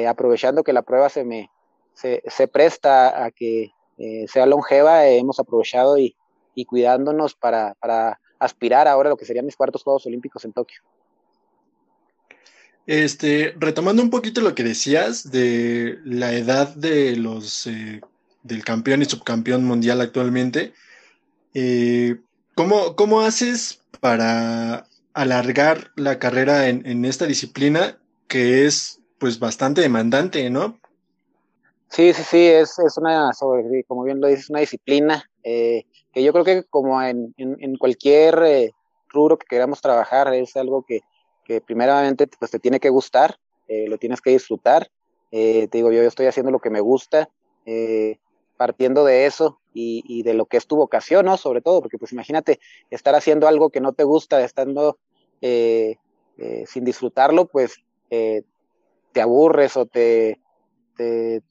aprovechando 0.08 0.62
que 0.62 0.72
la 0.72 0.82
prueba 0.82 1.08
se 1.08 1.24
me 1.24 1.50
se, 1.92 2.22
se 2.26 2.46
presta 2.46 3.24
a 3.24 3.32
que 3.32 3.72
sea 4.28 4.46
longeva, 4.46 5.06
hemos 5.08 5.40
aprovechado 5.40 5.98
y, 5.98 6.14
y 6.54 6.66
cuidándonos 6.66 7.34
para, 7.34 7.74
para 7.80 8.20
aspirar 8.38 8.86
ahora 8.86 9.08
a 9.08 9.10
lo 9.10 9.16
que 9.16 9.24
serían 9.24 9.44
mis 9.44 9.56
cuartos 9.56 9.82
Juegos 9.82 10.06
Olímpicos 10.06 10.44
en 10.44 10.52
Tokio. 10.52 10.80
Este, 12.86 13.54
retomando 13.58 14.00
un 14.00 14.10
poquito 14.10 14.40
lo 14.40 14.54
que 14.54 14.62
decías 14.62 15.30
de 15.30 15.98
la 16.04 16.32
edad 16.32 16.74
de 16.74 17.16
los 17.16 17.66
eh, 17.66 18.00
del 18.44 18.64
campeón 18.64 19.02
y 19.02 19.06
subcampeón 19.06 19.64
mundial 19.64 20.00
actualmente, 20.00 20.72
eh, 21.52 22.16
¿cómo, 22.54 22.94
¿cómo, 22.94 23.22
haces 23.22 23.82
para 23.98 24.86
alargar 25.14 25.90
la 25.96 26.20
carrera 26.20 26.68
en, 26.68 26.86
en, 26.86 27.04
esta 27.04 27.26
disciplina 27.26 27.98
que 28.28 28.66
es 28.66 29.00
pues 29.18 29.40
bastante 29.40 29.80
demandante, 29.80 30.48
¿no? 30.48 30.78
Sí, 31.88 32.12
sí, 32.12 32.22
sí, 32.22 32.46
es, 32.46 32.78
es 32.78 32.96
una, 32.98 33.32
sobre, 33.32 33.82
como 33.84 34.04
bien 34.04 34.20
lo 34.20 34.28
dices, 34.28 34.50
una 34.50 34.60
disciplina 34.60 35.28
eh, 35.42 35.86
que 36.12 36.22
yo 36.22 36.32
creo 36.32 36.44
que 36.44 36.64
como 36.64 37.02
en, 37.02 37.34
en, 37.36 37.56
en 37.60 37.76
cualquier 37.76 38.42
eh, 38.44 38.70
rubro 39.08 39.38
que 39.38 39.46
queramos 39.48 39.80
trabajar, 39.80 40.32
es 40.34 40.56
algo 40.56 40.84
que, 40.86 41.00
que 41.46 41.60
primeramente 41.60 42.26
pues, 42.26 42.50
te 42.50 42.58
tiene 42.58 42.80
que 42.80 42.90
gustar, 42.90 43.38
eh, 43.68 43.86
lo 43.88 43.98
tienes 43.98 44.20
que 44.20 44.30
disfrutar. 44.30 44.90
Eh, 45.30 45.68
te 45.68 45.78
digo, 45.78 45.92
yo, 45.92 46.02
yo, 46.02 46.08
estoy 46.08 46.26
haciendo 46.26 46.50
lo 46.50 46.58
que 46.58 46.70
me 46.70 46.80
gusta, 46.80 47.28
eh, 47.64 48.18
partiendo 48.56 49.04
de 49.04 49.26
eso 49.26 49.60
y, 49.72 50.02
y, 50.06 50.22
de 50.22 50.34
lo 50.34 50.46
que 50.46 50.56
es 50.56 50.66
tu 50.66 50.76
vocación, 50.76 51.26
¿no? 51.26 51.36
Sobre 51.36 51.60
todo, 51.60 51.80
porque 51.80 51.98
pues 51.98 52.12
imagínate 52.12 52.58
estar 52.90 53.14
haciendo 53.14 53.46
algo 53.46 53.70
que 53.70 53.80
no 53.80 53.92
te 53.92 54.04
gusta, 54.04 54.42
estando 54.44 54.98
sin 55.40 56.84
disfrutarlo, 56.84 57.46
pues 57.46 57.76
te 58.08 59.20
aburres 59.20 59.76
o 59.76 59.86
te, 59.86 60.40
te, 60.96 61.42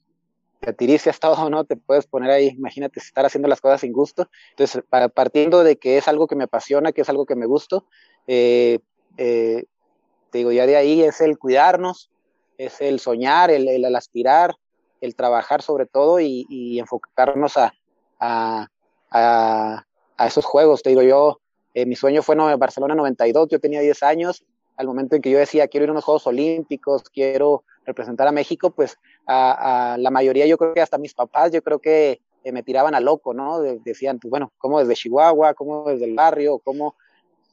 te 0.60 0.70
atiricias 0.70 1.20
todo, 1.20 1.48
¿no? 1.48 1.64
Te 1.64 1.76
puedes 1.76 2.06
poner 2.06 2.30
ahí, 2.30 2.48
imagínate 2.48 2.98
estar 3.00 3.24
haciendo 3.24 3.48
las 3.48 3.60
cosas 3.60 3.80
sin 3.80 3.92
gusto. 3.92 4.28
Entonces, 4.50 4.82
para, 4.88 5.08
partiendo 5.08 5.62
de 5.62 5.76
que 5.76 5.96
es 5.96 6.08
algo 6.08 6.26
que 6.26 6.36
me 6.36 6.44
apasiona, 6.44 6.92
que 6.92 7.02
es 7.02 7.08
algo 7.08 7.24
que 7.24 7.36
me 7.36 7.46
gusta, 7.46 7.82
eh, 8.26 8.80
te 10.36 10.40
digo, 10.40 10.52
ya 10.52 10.66
de 10.66 10.76
ahí 10.76 11.02
es 11.02 11.22
el 11.22 11.38
cuidarnos, 11.38 12.10
es 12.58 12.82
el 12.82 13.00
soñar, 13.00 13.50
el, 13.50 13.68
el, 13.68 13.96
aspirar, 13.96 14.54
el 15.00 15.16
trabajar 15.16 15.62
sobre 15.62 15.86
todo 15.86 16.20
y, 16.20 16.78
enfocarnos 16.78 17.56
a, 17.56 17.72
a, 18.20 18.68
a, 19.10 20.26
esos 20.26 20.44
juegos. 20.44 20.82
Te 20.82 20.90
digo, 20.90 21.00
yo, 21.00 21.40
eh, 21.72 21.86
mi 21.86 21.96
sueño 21.96 22.22
fue 22.22 22.34
en 22.34 22.58
Barcelona 22.58 22.94
92, 22.94 23.48
yo 23.48 23.60
tenía 23.60 23.80
10 23.80 24.02
años, 24.02 24.44
al 24.76 24.86
momento 24.86 25.16
en 25.16 25.22
que 25.22 25.30
yo 25.30 25.38
decía, 25.38 25.68
quiero 25.68 25.84
ir 25.84 25.88
a 25.88 25.92
unos 25.92 26.04
Juegos 26.04 26.26
Olímpicos, 26.26 27.04
quiero 27.08 27.64
representar 27.86 28.28
a 28.28 28.32
México, 28.32 28.72
pues 28.72 28.98
a, 29.26 29.96
la 29.98 30.10
mayoría, 30.10 30.44
yo 30.44 30.58
creo 30.58 30.74
que 30.74 30.82
hasta 30.82 30.98
mis 30.98 31.14
papás, 31.14 31.50
yo 31.50 31.62
creo 31.62 31.78
que 31.78 32.20
eh, 32.44 32.52
me 32.52 32.62
tiraban 32.62 32.94
a 32.94 33.00
loco, 33.00 33.32
¿no? 33.32 33.62
De, 33.62 33.78
decían, 33.78 34.18
pues 34.18 34.28
bueno, 34.28 34.52
¿cómo 34.58 34.80
desde 34.80 34.96
Chihuahua? 34.96 35.54
¿Cómo 35.54 35.88
desde 35.88 36.04
el 36.04 36.14
barrio? 36.14 36.58
¿Cómo 36.58 36.94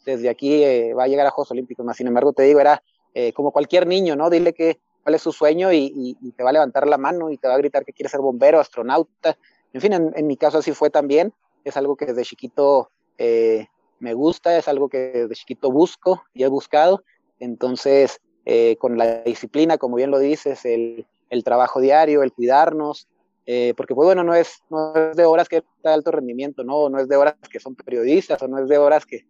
desde 0.06 0.30
aquí 0.30 0.64
eh, 0.64 0.94
va 0.94 1.04
a 1.04 1.08
llegar 1.08 1.26
a 1.26 1.32
Juegos 1.32 1.52
Olímpicos? 1.52 1.86
Más 1.86 1.98
sin 1.98 2.08
embargo, 2.08 2.34
te 2.34 2.44
digo, 2.44 2.60
era 2.60 2.84
eh, 3.14 3.34
como 3.34 3.52
cualquier 3.52 3.88
niño, 3.88 4.16
¿no? 4.16 4.30
Dile 4.30 4.54
que 4.54 4.80
cuál 5.04 5.16
es 5.16 5.22
su 5.22 5.32
sueño 5.32 5.72
y, 5.72 5.92
y, 5.96 6.18
y, 6.22 6.32
te 6.32 6.44
va 6.44 6.50
a 6.50 6.54
levantar 6.54 6.88
la 6.88 6.98
mano 6.98 7.30
y 7.30 7.38
te 7.38 7.48
va 7.48 7.56
a 7.56 7.58
gritar 7.58 7.86
que 7.86 7.94
quiere 7.94 8.10
ser 8.10 8.22
bombero, 8.22 8.60
astronauta. 8.60 9.38
En 9.74 9.82
fin, 9.82 9.94
en, 9.94 10.14
en 10.16 10.28
mi 10.28 10.38
caso 10.38 10.60
así 10.60 10.72
fue 10.72 10.90
también. 10.90 11.34
Es 11.64 11.78
algo 11.78 11.96
que 11.96 12.06
desde 12.06 12.24
chiquito 12.24 12.90
eh, 13.18 13.68
me 14.00 14.14
gusta, 14.14 14.58
es 14.58 14.68
algo 14.68 14.90
que 14.90 14.98
desde 14.98 15.36
chiquito 15.36 15.72
busco 15.72 16.24
y 16.34 16.44
he 16.44 16.48
buscado. 16.48 17.04
Entonces, 17.40 18.20
eh, 18.46 18.78
con 18.78 18.98
la 18.98 19.22
disciplina, 19.24 19.78
como 19.78 19.96
bien 19.96 20.12
lo 20.12 20.20
dices, 20.20 20.66
el, 20.66 21.06
el 21.30 21.44
trabajo 21.44 21.80
diario, 21.80 22.24
el 22.24 22.34
cuidarnos, 22.34 23.08
eh, 23.46 23.74
porque 23.76 23.94
pues 23.96 24.06
bueno, 24.06 24.24
no 24.24 24.34
es, 24.34 24.64
no 24.70 24.94
es 24.96 25.18
de 25.18 25.26
horas 25.26 25.50
que 25.50 25.58
está 25.58 25.94
alto 25.94 26.12
rendimiento, 26.12 26.64
¿no? 26.64 26.90
no 26.90 27.00
es 27.00 27.08
de 27.10 27.18
horas 27.18 27.36
que 27.50 27.60
son 27.60 27.76
periodistas 27.76 28.42
o 28.42 28.48
no 28.48 28.60
es 28.60 28.70
de 28.70 28.78
horas 28.78 29.06
que, 29.06 29.26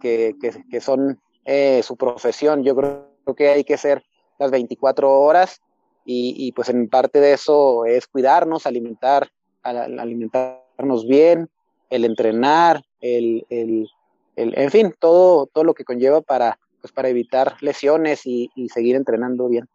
que, 0.00 0.34
que, 0.40 0.64
que 0.70 0.80
son 0.80 1.20
eh, 1.44 1.82
su 1.82 1.96
profesión. 1.96 2.64
Yo 2.64 2.74
creo 2.74 3.36
que 3.36 3.48
hay 3.48 3.64
que 3.64 3.76
ser 3.76 4.02
las 4.38 4.50
24 4.50 5.10
horas 5.10 5.60
y, 6.04 6.34
y, 6.36 6.52
pues 6.52 6.68
en 6.70 6.88
parte 6.88 7.20
de 7.20 7.34
eso 7.34 7.84
es 7.84 8.06
cuidarnos, 8.06 8.66
alimentar, 8.66 9.30
alimentarnos 9.62 11.06
bien, 11.06 11.50
el 11.90 12.04
entrenar, 12.06 12.82
el, 13.02 13.44
el, 13.50 13.88
el, 14.36 14.58
en 14.58 14.70
fin, 14.70 14.94
todo, 14.98 15.46
todo 15.46 15.64
lo 15.64 15.74
que 15.74 15.84
conlleva 15.84 16.22
para, 16.22 16.58
pues 16.80 16.92
para 16.92 17.08
evitar 17.08 17.56
lesiones 17.60 18.24
y, 18.24 18.50
y 18.54 18.70
seguir 18.70 18.96
entrenando 18.96 19.48
bien. 19.48 19.68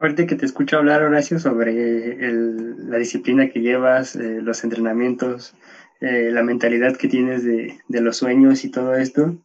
Ahorita 0.00 0.26
que 0.26 0.36
te 0.36 0.44
escucho 0.46 0.76
hablar, 0.76 1.02
Horacio, 1.02 1.40
sobre 1.40 1.72
el, 1.72 2.90
la 2.90 2.98
disciplina 2.98 3.48
que 3.48 3.60
llevas, 3.60 4.14
eh, 4.14 4.40
los 4.42 4.62
entrenamientos, 4.62 5.54
eh, 6.00 6.30
la 6.32 6.42
mentalidad 6.42 6.96
que 6.96 7.08
tienes 7.08 7.44
de, 7.44 7.78
de, 7.88 8.00
los 8.00 8.16
sueños 8.16 8.64
y 8.64 8.70
todo 8.70 8.94
esto, 8.94 9.36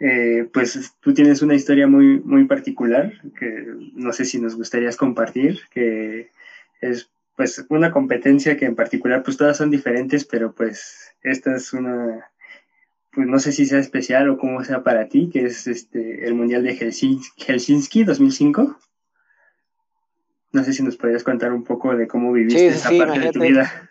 eh, 0.00 0.48
pues 0.52 0.94
tú 1.00 1.14
tienes 1.14 1.42
una 1.42 1.54
historia 1.54 1.86
muy, 1.86 2.20
muy 2.20 2.44
particular 2.44 3.14
que 3.38 3.66
no 3.94 4.12
sé 4.12 4.24
si 4.24 4.40
nos 4.40 4.54
gustaría 4.56 4.90
compartir, 4.92 5.60
que 5.70 6.30
es 6.80 7.10
pues 7.34 7.64
una 7.68 7.90
competencia 7.92 8.56
que 8.56 8.64
en 8.64 8.74
particular 8.74 9.22
pues 9.22 9.36
todas 9.36 9.56
son 9.56 9.70
diferentes, 9.70 10.24
pero 10.24 10.52
pues 10.52 11.14
esta 11.22 11.56
es 11.56 11.72
una, 11.72 12.30
pues 13.12 13.26
no 13.26 13.38
sé 13.38 13.52
si 13.52 13.66
sea 13.66 13.78
especial 13.78 14.28
o 14.28 14.38
cómo 14.38 14.64
sea 14.64 14.82
para 14.82 15.08
ti, 15.08 15.30
que 15.30 15.46
es 15.46 15.66
este 15.66 16.26
el 16.26 16.34
Mundial 16.34 16.62
de 16.62 16.74
Helsinki, 16.74 17.28
Helsinki 17.46 18.04
2005. 18.04 18.78
No 20.52 20.64
sé 20.64 20.72
si 20.72 20.82
nos 20.82 20.96
podrías 20.96 21.24
contar 21.24 21.52
un 21.52 21.64
poco 21.64 21.94
de 21.94 22.06
cómo 22.06 22.32
viviste 22.32 22.60
sí, 22.60 22.66
esa 22.66 22.88
sí, 22.88 22.98
parte 22.98 23.16
imagínate. 23.16 23.38
de 23.38 23.46
tu 23.46 23.52
vida. 23.52 23.90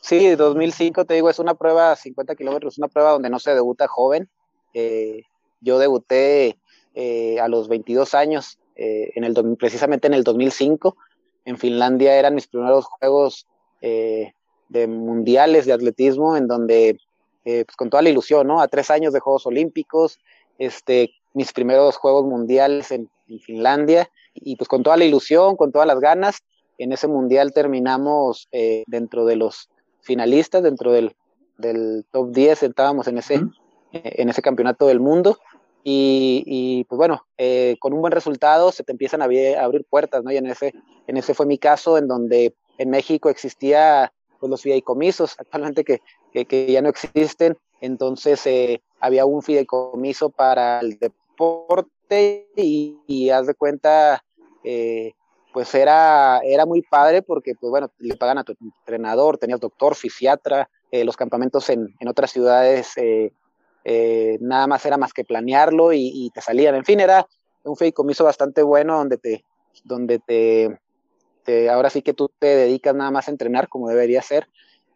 Sí, 0.00 0.34
2005, 0.34 1.04
te 1.04 1.14
digo, 1.14 1.28
es 1.28 1.38
una 1.38 1.54
prueba 1.54 1.94
50 1.96 2.34
kilómetros, 2.34 2.78
una 2.78 2.88
prueba 2.88 3.12
donde 3.12 3.30
no 3.30 3.38
se 3.38 3.54
debuta 3.54 3.88
joven. 3.88 4.28
Eh, 4.74 5.22
yo 5.60 5.78
debuté 5.78 6.58
eh, 6.94 7.40
a 7.40 7.48
los 7.48 7.68
22 7.68 8.14
años, 8.14 8.58
eh, 8.76 9.10
en 9.14 9.24
el, 9.24 9.34
precisamente 9.56 10.06
en 10.06 10.14
el 10.14 10.24
2005. 10.24 10.96
En 11.44 11.58
Finlandia 11.58 12.16
eran 12.16 12.34
mis 12.34 12.46
primeros 12.46 12.86
juegos 12.86 13.46
eh, 13.80 14.32
de 14.68 14.86
mundiales 14.86 15.66
de 15.66 15.72
atletismo, 15.72 16.36
en 16.36 16.46
donde, 16.46 16.98
pues 17.44 17.76
con 17.76 17.88
toda 17.88 18.02
la 18.02 18.10
ilusión, 18.10 18.46
¿no? 18.46 18.60
A 18.60 18.68
tres 18.68 18.90
años 18.90 19.12
de 19.12 19.20
Juegos 19.20 19.46
Olímpicos, 19.46 20.18
este, 20.58 21.12
mis 21.34 21.52
primeros 21.52 21.96
Juegos 21.96 22.24
Mundiales 22.24 22.90
en, 22.90 23.08
Finlandia 23.42 24.10
y 24.32 24.56
pues 24.56 24.68
con 24.68 24.82
toda 24.82 24.96
la 24.96 25.04
ilusión, 25.04 25.56
con 25.56 25.70
todas 25.70 25.86
las 25.86 26.00
ganas, 26.00 26.42
en 26.78 26.92
ese 26.92 27.08
mundial 27.08 27.52
terminamos 27.52 28.48
eh, 28.52 28.84
dentro 28.86 29.26
de 29.26 29.36
los 29.36 29.68
finalistas, 30.00 30.62
dentro 30.62 30.92
del, 30.92 31.14
del 31.56 32.04
top 32.10 32.30
10, 32.30 32.62
estábamos 32.62 33.08
en 33.08 33.18
ese, 33.18 33.38
uh 33.38 33.40
-huh. 33.42 33.52
en 33.92 34.28
ese 34.28 34.42
campeonato 34.42 34.86
del 34.86 35.00
mundo. 35.00 35.38
Y, 35.84 36.42
y 36.46 36.84
pues 36.84 36.98
bueno, 36.98 37.24
eh, 37.38 37.76
con 37.80 37.92
un 37.92 38.00
buen 38.00 38.12
resultado 38.12 38.72
se 38.72 38.84
te 38.84 38.92
empiezan 38.92 39.22
a, 39.22 39.24
abrir, 39.24 39.56
a 39.56 39.64
abrir 39.64 39.86
puertas, 39.88 40.22
¿no? 40.22 40.30
Y 40.30 40.36
en 40.36 40.46
ese, 40.46 40.74
en 41.06 41.16
ese 41.16 41.34
fue 41.34 41.46
mi 41.46 41.56
caso, 41.56 41.96
en 41.96 42.08
donde 42.08 42.54
en 42.78 42.90
México 42.90 43.30
existía 43.30 44.12
pues, 44.38 44.50
los 44.50 44.62
fideicomisos, 44.62 45.36
actualmente 45.38 45.84
que, 45.84 46.00
que, 46.32 46.44
que 46.44 46.70
ya 46.70 46.82
no 46.82 46.88
existen, 46.88 47.56
entonces 47.80 48.44
eh, 48.46 48.82
había 49.00 49.24
un 49.24 49.42
fideicomiso 49.42 50.30
para 50.30 50.80
el 50.80 50.98
deporte 50.98 52.48
y, 52.56 52.98
y 53.06 53.30
haz 53.30 53.46
de 53.46 53.54
cuenta, 53.54 54.24
eh, 54.64 55.12
pues 55.58 55.74
era, 55.74 56.38
era 56.44 56.66
muy 56.66 56.82
padre 56.82 57.20
porque, 57.20 57.56
pues 57.56 57.68
bueno, 57.68 57.90
le 57.98 58.14
pagan 58.14 58.38
a 58.38 58.44
tu 58.44 58.54
entrenador, 58.60 59.38
tenías 59.38 59.58
doctor, 59.58 59.96
fisiatra, 59.96 60.70
eh, 60.92 61.04
los 61.04 61.16
campamentos 61.16 61.68
en, 61.68 61.96
en 61.98 62.06
otras 62.06 62.30
ciudades, 62.30 62.96
eh, 62.96 63.32
eh, 63.82 64.38
nada 64.40 64.68
más 64.68 64.86
era 64.86 64.96
más 64.96 65.12
que 65.12 65.24
planearlo 65.24 65.92
y, 65.92 66.30
te 66.32 66.40
salían. 66.42 66.76
En 66.76 66.84
fin, 66.84 67.00
era 67.00 67.26
un 67.64 67.76
fideicomiso 67.76 68.22
bastante 68.22 68.62
bueno 68.62 68.98
donde 68.98 69.18
te, 69.18 69.44
donde 69.82 70.20
te, 70.20 71.68
ahora 71.68 71.90
sí 71.90 72.02
que 72.02 72.14
tú 72.14 72.30
te 72.38 72.46
dedicas 72.46 72.94
nada 72.94 73.10
más 73.10 73.26
a 73.26 73.32
entrenar 73.32 73.68
como 73.68 73.88
debería 73.88 74.22
ser. 74.22 74.46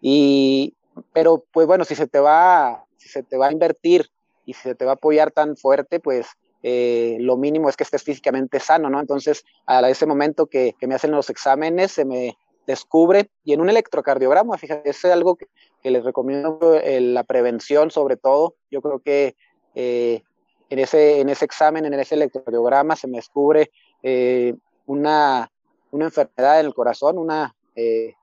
Y, 0.00 0.76
pero 1.12 1.45
pues 1.50 1.66
bueno, 1.66 1.85
si 1.85 1.97
se 1.97 2.07
te 2.07 2.21
va, 2.21 2.85
si 2.99 3.09
se 3.09 3.25
te 3.25 3.37
va 3.37 3.49
a 3.49 3.52
invertir 3.52 4.11
y 4.47 4.52
si 4.52 4.62
se 4.62 4.76
te 4.76 4.85
va 4.85 4.92
a 4.92 4.95
apoyar 4.95 5.33
tan 5.33 5.57
fuerte, 5.57 5.99
pues 5.99 6.28
eh, 6.62 7.16
lo 7.21 7.37
mínimo 7.37 7.69
es 7.69 7.76
que 7.76 7.85
estés 7.85 8.02
físicamente 8.02 8.61
sano, 8.61 8.90
¿no? 8.90 9.00
Entonces, 9.00 9.45
a 9.66 9.88
ese 9.88 10.07
momento 10.07 10.47
que, 10.47 10.75
que, 10.78 10.87
me 10.87 10.95
hacen 10.95 11.11
los 11.11 11.31
exámenes, 11.31 11.92
se 11.92 12.04
me 12.04 12.37
descubre, 12.66 13.31
y 13.45 13.52
en 13.52 13.61
un 13.61 13.71
electrocardiograma, 13.71 14.57
fíjate, 14.59 14.90
es 14.90 15.04
algo 15.04 15.37
que, 15.37 15.49
que 15.83 15.90
les 15.90 16.04
recomiendo, 16.04 16.75
eh, 16.75 17.00
la 17.00 17.25
prevención 17.25 17.90
sobre 17.90 18.16
todo, 18.16 18.54
yo 18.71 18.81
creo 18.81 19.00
que 19.00 19.37
eh, 19.75 20.23
en, 20.71 20.78
ese, 20.78 21.21
en 21.21 21.28
ese 21.28 21.45
examen, 21.45 21.85
en 21.85 21.95
ese 21.95 22.14
electrocardiograma, 22.14 22.97
se 22.97 23.09
me 23.09 23.19
descubre 23.19 23.71
eh, 24.02 24.54
una, 24.87 25.50
una 25.90 26.04
enfermedad 26.07 26.61
en 26.61 26.66
el 26.66 26.75
corazón, 26.75 27.19
una, 27.19 27.54
eh, 27.75 28.14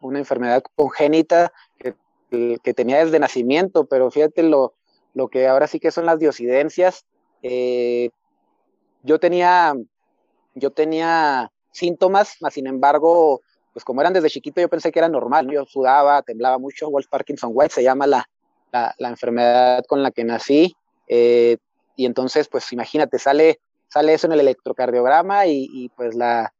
una 0.00 0.18
enfermedad 0.18 0.62
congénita 0.76 1.52
que, 1.78 1.94
que, 2.62 2.74
tenía 2.74 3.04
desde 3.04 3.18
nacimiento, 3.18 3.86
pero 3.86 4.10
fíjate 4.10 4.42
lo, 4.42 4.74
lo 5.14 5.28
que 5.28 5.48
ahora 5.48 5.66
sí 5.66 5.80
que 5.80 5.90
son 5.90 6.06
las 6.06 6.18
diosidencias, 6.18 7.06
eh, 7.42 8.10
yo 9.02 9.18
tenía, 9.18 9.74
yo 10.54 10.70
tenía 10.70 11.50
síntomas, 11.70 12.36
mas 12.40 12.54
sin 12.54 12.66
embargo, 12.66 13.40
pues 13.72 13.84
como 13.84 14.00
eran 14.00 14.12
desde 14.12 14.30
chiquito, 14.30 14.60
yo 14.60 14.68
pensé 14.68 14.92
que 14.92 14.98
era 14.98 15.08
normal, 15.08 15.46
¿no? 15.46 15.52
yo 15.52 15.64
sudaba, 15.64 16.22
temblaba 16.22 16.58
mucho, 16.58 16.90
Wolf 16.90 17.06
Parkinson 17.08 17.50
White 17.54 17.74
se 17.74 17.82
llama 17.82 18.06
la, 18.06 18.28
la, 18.72 18.94
la 18.98 19.08
enfermedad 19.08 19.84
con 19.86 20.02
la 20.02 20.10
que 20.10 20.24
nací, 20.24 20.74
eh, 21.06 21.56
y 21.96 22.06
entonces, 22.06 22.48
pues 22.48 22.72
imagínate, 22.72 23.18
sale, 23.18 23.60
sale 23.88 24.14
eso 24.14 24.26
en 24.26 24.32
el 24.32 24.40
electrocardiograma 24.40 25.46
y, 25.46 25.68
y 25.70 25.88
pues 25.90 26.14
la, 26.14 26.52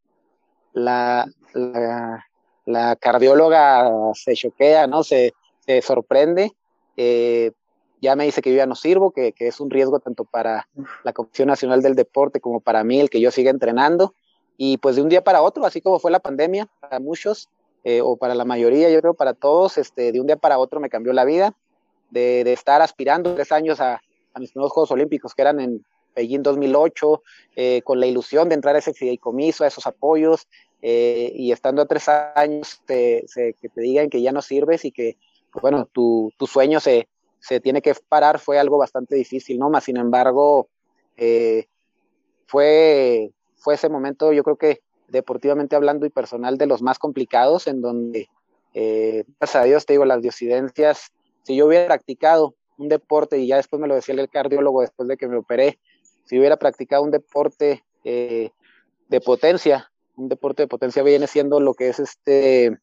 la, 0.73 1.27
la, 1.55 2.27
la, 2.67 2.97
cardióloga 2.97 3.91
se 4.13 4.35
choquea, 4.35 4.87
¿no? 4.87 5.03
Se, 5.03 5.33
se 5.61 5.81
sorprende. 5.83 6.53
Eh, 6.97 7.53
ya 8.01 8.17
me 8.17 8.25
dice 8.25 8.43
que 8.43 8.51
yo 8.51 8.57
ya 8.57 8.67
no 8.67 8.75
sirvo, 8.75 9.11
que, 9.11 9.33
que, 9.33 9.47
es 9.47 9.61
un 9.61 9.71
riesgo 9.71 10.01
tanto 10.01 10.25
para 10.25 10.69
la 11.05 11.13
Comisión 11.13 11.49
Nacional 11.49 11.83
del 11.83 11.95
Deporte 11.95 12.41
como 12.41 12.61
para 12.61 12.85
mí 12.85 13.01
el 13.01 13.11
que 13.11 13.21
yo 13.21 13.31
siga 13.31 13.51
entrenando. 13.51 14.15
Y 14.57 14.79
pues 14.79 14.97
de 14.97 15.03
un 15.03 15.09
día 15.09 15.25
para 15.25 15.43
otro, 15.43 15.65
así 15.65 15.81
como 15.81 15.99
fue 15.99 16.11
la 16.11 16.21
pandemia 16.21 16.69
para 16.81 17.01
muchos, 17.01 17.49
eh, 17.83 18.03
o 18.03 18.17
para 18.17 18.35
la 18.35 18.45
mayoría, 18.45 18.91
yo 18.91 19.01
creo 19.01 19.15
para 19.15 19.33
todos, 19.33 19.79
este, 19.79 20.13
de 20.13 20.21
un 20.21 20.27
día 20.27 20.37
para 20.37 20.59
otro 20.59 20.81
me 20.81 20.91
cambió 20.91 21.13
la 21.15 21.25
vida, 21.25 21.55
de, 22.11 22.45
de 22.45 22.53
estar 22.53 22.83
aspirando 22.83 23.35
tres 23.35 23.53
años 23.53 23.81
a, 23.81 24.03
a, 24.35 24.41
mis 24.41 24.55
nuevos 24.55 24.73
Juegos 24.73 24.91
Olímpicos 24.91 25.35
que 25.35 25.43
eran 25.43 25.61
en 25.61 25.85
Beijing 26.15 26.43
2008, 26.43 27.23
eh, 27.57 27.83
con 27.83 28.01
la 28.01 28.07
ilusión 28.07 28.49
de 28.49 28.57
entrar 28.57 28.75
a 28.77 28.81
ese 28.81 28.93
fideicomiso, 28.93 29.65
a 29.65 29.67
esos 29.67 29.87
apoyos, 29.87 30.47
eh, 30.83 31.33
y 31.35 31.53
estando 31.53 31.83
a 31.83 31.87
tres 31.87 32.09
años 32.09 32.81
te, 32.85 33.25
se, 33.29 33.55
que 33.55 33.69
te 33.69 33.81
digan 33.81 34.11
que 34.11 34.21
ya 34.21 34.33
no 34.33 34.43
sirves 34.43 34.85
y 34.85 34.93
que, 34.93 35.17
pues, 35.53 35.63
bueno, 35.63 35.87
tu, 35.91 36.33
tu 36.37 36.47
sueño 36.47 36.81
se, 36.81 37.09
se 37.41 37.61
tiene 37.61 37.83
que 37.83 37.95
parar 38.09 38.39
fue 38.39 38.59
algo 38.59 38.79
bastante 38.79 39.17
difícil, 39.17 39.59
¿no? 39.59 39.71
Más 39.71 39.85
sin 39.85 39.97
embargo, 39.97 40.69
eh, 41.17 41.67
fue, 42.47 43.33
fue 43.57 43.75
ese 43.75 43.89
momento, 43.89 44.33
yo 44.33 44.45
creo 44.45 44.57
que 44.57 44.83
deportivamente 45.09 45.75
hablando 45.75 46.07
y 46.07 46.11
personal, 46.11 46.57
de 46.59 46.67
los 46.67 46.83
más 46.83 46.99
complicados, 46.99 47.67
en 47.67 47.81
donde, 47.81 48.29
eh, 48.75 49.25
gracias 49.41 49.63
a 49.63 49.67
Dios, 49.67 49.87
te 49.87 49.95
digo, 49.95 50.05
las 50.05 50.23
diosidencias, 50.23 51.13
si 51.43 51.57
yo 51.57 51.67
hubiera 51.67 51.87
practicado 51.87 52.55
un 52.79 52.89
deporte, 52.89 53.39
y 53.39 53.49
ya 53.49 53.57
después 53.57 53.81
me 53.81 53.89
lo 53.89 53.95
decía 53.95 54.15
el 54.15 54.29
cardiólogo 54.29 54.83
después 54.83 55.09
de 55.09 55.17
que 55.17 55.27
me 55.27 55.37
operé, 55.37 55.79
si 56.25 56.39
hubiera 56.39 56.57
practicado 56.57 57.03
un 57.03 57.11
deporte 57.11 57.85
eh, 58.05 58.51
de 59.09 59.21
potencia, 59.21 59.91
un 60.17 60.29
deporte 60.29 60.63
de 60.63 60.69
potencia 60.69 61.03
viene 61.03 61.27
siendo 61.27 61.59
lo 61.61 61.75
que 61.75 61.89
es 61.89 61.99
este 61.99 62.79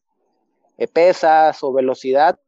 pesas 0.92 1.62
o 1.62 1.72
velocidad, 1.72 2.38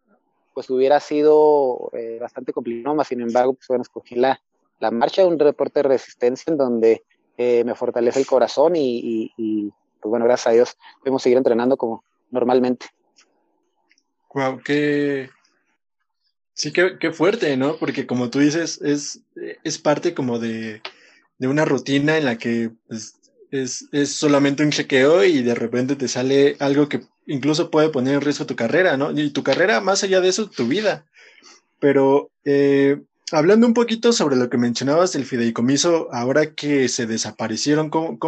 pues 0.60 0.68
hubiera 0.68 1.00
sido 1.00 1.90
eh, 1.94 2.18
bastante 2.20 2.52
complicado, 2.52 2.94
más 2.94 3.08
sin 3.08 3.22
embargo, 3.22 3.54
pues 3.54 3.80
escogí 3.80 4.14
la, 4.14 4.38
la 4.78 4.90
marcha, 4.90 5.24
un 5.24 5.38
deporte 5.38 5.78
de 5.78 5.84
resistencia 5.84 6.50
en 6.50 6.58
donde 6.58 7.02
eh, 7.38 7.64
me 7.64 7.74
fortalece 7.74 8.20
el 8.20 8.26
corazón 8.26 8.74
y, 8.76 9.32
pues 10.02 10.10
bueno, 10.10 10.26
gracias 10.26 10.46
a 10.48 10.50
Dios 10.50 10.76
podemos 10.98 11.22
seguir 11.22 11.38
entrenando 11.38 11.78
como 11.78 12.04
normalmente. 12.30 12.88
Wow, 14.34 14.60
qué, 14.62 15.30
sí, 16.52 16.74
qué, 16.74 16.98
qué 17.00 17.10
fuerte, 17.10 17.56
¿no? 17.56 17.76
Porque 17.76 18.06
como 18.06 18.28
tú 18.28 18.40
dices, 18.40 18.82
es, 18.82 19.22
es 19.64 19.78
parte 19.78 20.12
como 20.12 20.38
de, 20.38 20.82
de 21.38 21.48
una 21.48 21.64
rutina 21.64 22.18
en 22.18 22.26
la 22.26 22.36
que 22.36 22.70
pues, 22.86 23.18
es, 23.50 23.88
es 23.92 24.12
solamente 24.12 24.62
un 24.62 24.72
chequeo 24.72 25.24
y 25.24 25.40
de 25.40 25.54
repente 25.54 25.96
te 25.96 26.06
sale 26.06 26.56
algo 26.58 26.86
que 26.86 27.00
incluso 27.30 27.70
puede 27.70 27.90
poner 27.90 28.14
en 28.14 28.20
riesgo 28.20 28.44
tu 28.44 28.56
carrera, 28.56 28.96
¿no? 28.96 29.12
Y 29.12 29.30
tu 29.30 29.42
carrera, 29.42 29.80
más 29.80 30.02
allá 30.02 30.20
de 30.20 30.28
eso, 30.28 30.50
tu 30.50 30.66
vida. 30.66 31.06
Pero 31.78 32.30
eh, 32.44 33.00
hablando 33.30 33.66
un 33.66 33.74
poquito 33.74 34.12
sobre 34.12 34.36
lo 34.36 34.50
que 34.50 34.58
mencionabas 34.58 35.12
del 35.12 35.24
fideicomiso, 35.24 36.08
ahora 36.12 36.54
que 36.54 36.88
se 36.88 37.06
desaparecieron, 37.06 37.88
¿cómo, 37.88 38.18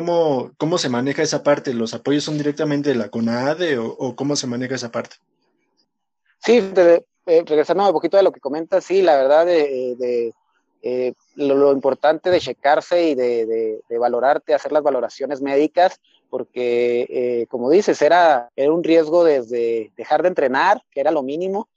cómo, 0.56 0.78
se 0.78 0.88
maneja 0.88 1.22
esa 1.22 1.42
parte? 1.42 1.74
¿Los 1.74 1.94
apoyos 1.94 2.22
son 2.22 2.38
directamente 2.38 2.90
de 2.90 2.94
la 2.94 3.08
CONADE 3.08 3.78
o, 3.78 4.14
cómo 4.14 4.36
se 4.36 4.46
maneja 4.46 4.76
esa 4.76 4.92
parte? 4.92 5.16
Sí, 6.38 6.60
de, 6.60 7.04
eh, 7.26 7.42
regresando 7.44 7.84
un 7.84 7.92
poquito 7.92 8.16
de 8.16 8.22
lo 8.22 8.32
que 8.32 8.40
comentas, 8.40 8.84
sí, 8.84 9.02
la 9.02 9.16
verdad 9.16 9.46
de, 9.46 10.32
eh, 10.82 11.14
lo, 11.34 11.72
importante 11.72 12.30
de 12.30 12.40
checarse 12.40 13.10
y 13.10 13.14
de, 13.16 13.80
valorarte, 13.98 14.54
hacer 14.54 14.70
las 14.70 14.82
valoraciones 14.84 15.42
médicas, 15.42 16.00
porque 16.32 17.06
eh, 17.10 17.46
como 17.50 17.68
dices, 17.68 18.00
era, 18.00 18.48
era 18.56 18.72
un 18.72 18.82
riesgo 18.82 19.22
desde 19.22 19.92
dejar 19.98 20.22
de 20.22 20.28
entrenar, 20.28 20.82
que 20.90 21.00
era 21.00 21.10
lo 21.10 21.22
mínimo, 21.22 21.68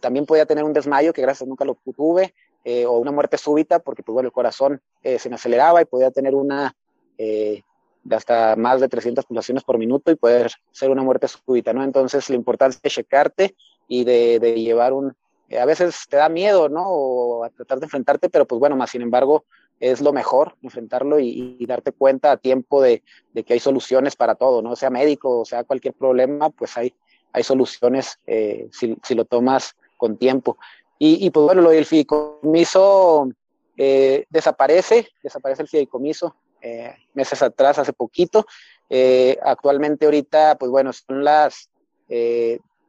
también 0.00 0.24
podía 0.24 0.46
tener 0.46 0.64
un 0.64 0.72
desmayo, 0.72 1.12
que 1.12 1.20
gracias 1.20 1.46
nunca 1.46 1.66
lo 1.66 1.76
tuve, 1.94 2.32
eh, 2.70 2.84
o 2.84 2.98
una 2.98 3.12
muerte 3.12 3.38
súbita, 3.38 3.78
porque 3.78 4.02
pues 4.02 4.12
bueno, 4.12 4.26
el 4.26 4.32
corazón 4.32 4.82
eh, 5.02 5.18
se 5.18 5.30
me 5.30 5.36
aceleraba 5.36 5.80
y 5.80 5.86
podía 5.86 6.10
tener 6.10 6.34
una 6.34 6.74
eh, 7.16 7.62
de 8.04 8.16
hasta 8.16 8.56
más 8.56 8.80
de 8.80 8.88
300 8.88 9.24
pulsaciones 9.24 9.64
por 9.64 9.78
minuto 9.78 10.10
y 10.10 10.16
poder 10.16 10.50
ser 10.72 10.90
una 10.90 11.02
muerte 11.02 11.28
súbita, 11.28 11.72
¿no? 11.72 11.82
Entonces 11.82 12.28
la 12.28 12.36
importancia 12.36 12.80
es 12.82 12.92
checarte 12.92 13.54
y 13.88 14.04
de, 14.04 14.38
de 14.38 14.60
llevar 14.60 14.92
un, 14.92 15.16
a 15.58 15.64
veces 15.64 16.04
te 16.10 16.18
da 16.18 16.28
miedo, 16.28 16.68
¿no? 16.68 16.82
O 16.88 17.44
a 17.44 17.48
tratar 17.48 17.78
de 17.78 17.86
enfrentarte, 17.86 18.28
pero 18.28 18.44
pues 18.44 18.58
bueno, 18.58 18.76
más 18.76 18.90
sin 18.90 19.00
embargo 19.00 19.44
es 19.80 20.00
lo 20.00 20.12
mejor 20.12 20.56
enfrentarlo 20.62 21.18
y, 21.18 21.56
y 21.58 21.66
darte 21.66 21.92
cuenta 21.92 22.32
a 22.32 22.36
tiempo 22.36 22.82
de, 22.82 23.02
que 23.34 23.52
hay 23.52 23.60
soluciones 23.60 24.16
para 24.16 24.34
todo, 24.34 24.62
¿no? 24.62 24.74
Sea 24.76 24.90
médico 24.90 25.40
o 25.40 25.44
sea 25.44 25.64
cualquier 25.64 25.94
problema, 25.94 26.50
pues 26.50 26.76
hay, 26.76 26.94
hay 27.32 27.42
soluciones 27.42 28.18
si, 28.26 28.96
si, 29.02 29.14
lo 29.14 29.24
tomas 29.24 29.76
con 29.96 30.16
tiempo. 30.16 30.58
Y, 31.00 31.30
pues 31.30 31.46
bueno, 31.46 31.62
lo 31.62 31.70
del 31.70 31.86
fideicomiso 31.86 33.30
eh, 33.76 34.24
desaparece, 34.30 35.06
desaparece 35.22 35.62
el 35.62 35.68
fideicomiso 35.68 36.34
eh, 36.60 36.92
meses 37.14 37.40
atrás, 37.40 37.78
hace 37.78 37.92
poquito. 37.92 38.46
Eh, 38.90 39.38
actualmente 39.42 40.06
ahorita, 40.06 40.56
pues 40.58 40.70
bueno, 40.70 40.92
son 40.92 41.22
las... 41.22 41.70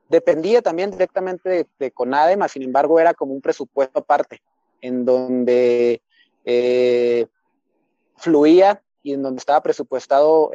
dependía 0.09 0.63
también 0.63 0.89
directamente 0.89 1.49
de, 1.49 1.67
de, 1.77 1.91
CONADE, 1.91 2.35
más 2.35 2.53
sin 2.53 2.63
embargo 2.63 2.99
era 2.99 3.13
como 3.13 3.33
un 3.33 3.41
presupuesto 3.41 3.99
aparte, 3.99 4.41
en 4.81 5.05
donde 5.05 6.01
fluía 8.15 8.81
y 9.03 9.13
en 9.13 9.21
donde 9.21 9.39
estaba 9.39 9.61
presupuestado 9.61 10.51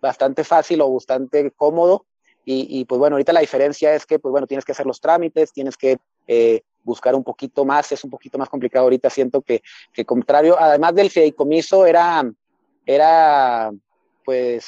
bastante 0.00 0.44
fácil 0.44 0.80
o 0.80 0.92
bastante 0.92 1.50
cómodo. 1.52 2.06
Y, 2.52 2.84
pues 2.86 2.98
bueno, 2.98 3.14
ahorita 3.14 3.32
la 3.32 3.40
diferencia 3.40 3.94
es 3.94 4.06
que, 4.06 4.18
pues 4.18 4.32
bueno, 4.32 4.46
tienes 4.46 4.64
que 4.64 4.72
hacer 4.72 4.84
los 4.84 5.00
trámites, 5.00 5.52
tienes 5.52 5.76
que 5.76 5.98
eh, 6.26 6.62
buscar 6.82 7.14
un 7.14 7.22
poquito 7.22 7.64
más, 7.64 7.92
es 7.92 8.02
un 8.02 8.10
poquito 8.10 8.38
más 8.38 8.48
complicado 8.48 8.84
ahorita, 8.84 9.08
siento 9.08 9.40
que, 9.42 9.62
que 9.92 10.04
contrario, 10.04 10.56
además 10.58 10.94
del 10.96 11.10
fideicomiso 11.10 11.86
era, 11.86 12.28
era 12.84 13.70
pues 14.24 14.66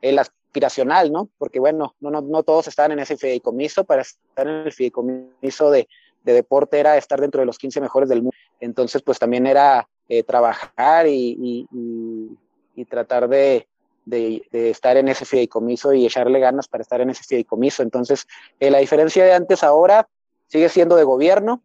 el 0.00 0.18
aspiracional, 0.18 1.12
¿no? 1.12 1.28
Porque 1.36 1.60
bueno, 1.60 1.94
no, 2.00 2.10
no, 2.10 2.22
no 2.22 2.42
todos 2.44 2.68
estaban 2.68 2.92
en 2.92 3.00
ese 3.00 3.18
fideicomiso, 3.18 3.84
para 3.84 4.00
estar 4.02 4.48
en 4.48 4.66
el 4.66 4.72
fideicomiso 4.72 5.70
de, 5.70 5.88
de 6.24 6.32
deporte 6.32 6.78
era 6.78 6.96
estar 6.96 7.20
dentro 7.20 7.40
de 7.40 7.46
los 7.46 7.58
15 7.58 7.80
mejores 7.80 8.08
del 8.08 8.22
mundo, 8.22 8.36
entonces 8.60 9.02
pues 9.02 9.18
también 9.18 9.46
era 9.46 9.88
eh, 10.08 10.22
trabajar 10.22 11.06
y, 11.06 11.66
y, 11.70 12.38
y 12.74 12.84
tratar 12.84 13.28
de, 13.28 13.66
de, 14.04 14.70
estar 14.70 14.96
en 14.96 15.08
ese 15.08 15.24
fideicomiso 15.24 15.92
y 15.92 16.06
echarle 16.06 16.40
ganas 16.40 16.68
para 16.68 16.82
estar 16.82 17.00
en 17.00 17.10
ese 17.10 17.24
fideicomiso. 17.24 17.82
Entonces, 17.82 18.26
eh, 18.60 18.70
la 18.70 18.78
diferencia 18.78 19.24
de 19.24 19.32
antes 19.32 19.62
ahora 19.62 20.08
sigue 20.48 20.68
siendo 20.68 20.96
de 20.96 21.04
gobierno, 21.04 21.62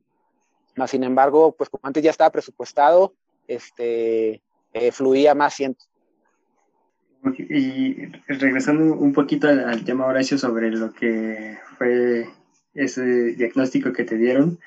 más 0.75 0.91
sin 0.91 1.03
embargo, 1.03 1.53
pues 1.53 1.69
como 1.69 1.81
antes 1.83 2.03
ya 2.03 2.11
estaba 2.11 2.29
presupuestado, 2.29 3.13
este, 3.47 4.41
eh, 4.73 4.91
fluía 4.91 5.33
más 5.33 5.55
siento. 5.55 5.85
Y 7.49 8.05
regresando 8.27 8.93
un 8.93 9.11
poquito 9.11 9.47
al, 9.47 9.83
tema, 9.83 10.05
Horacio, 10.05 10.37
sobre 10.37 10.69
lo 10.69 10.93
que 10.93 11.57
fue 11.77 12.29
ese 12.77 13.03
diagnóstico 13.35 13.91
que 13.91 14.05
te 14.05 14.17
dieron, 14.17 14.59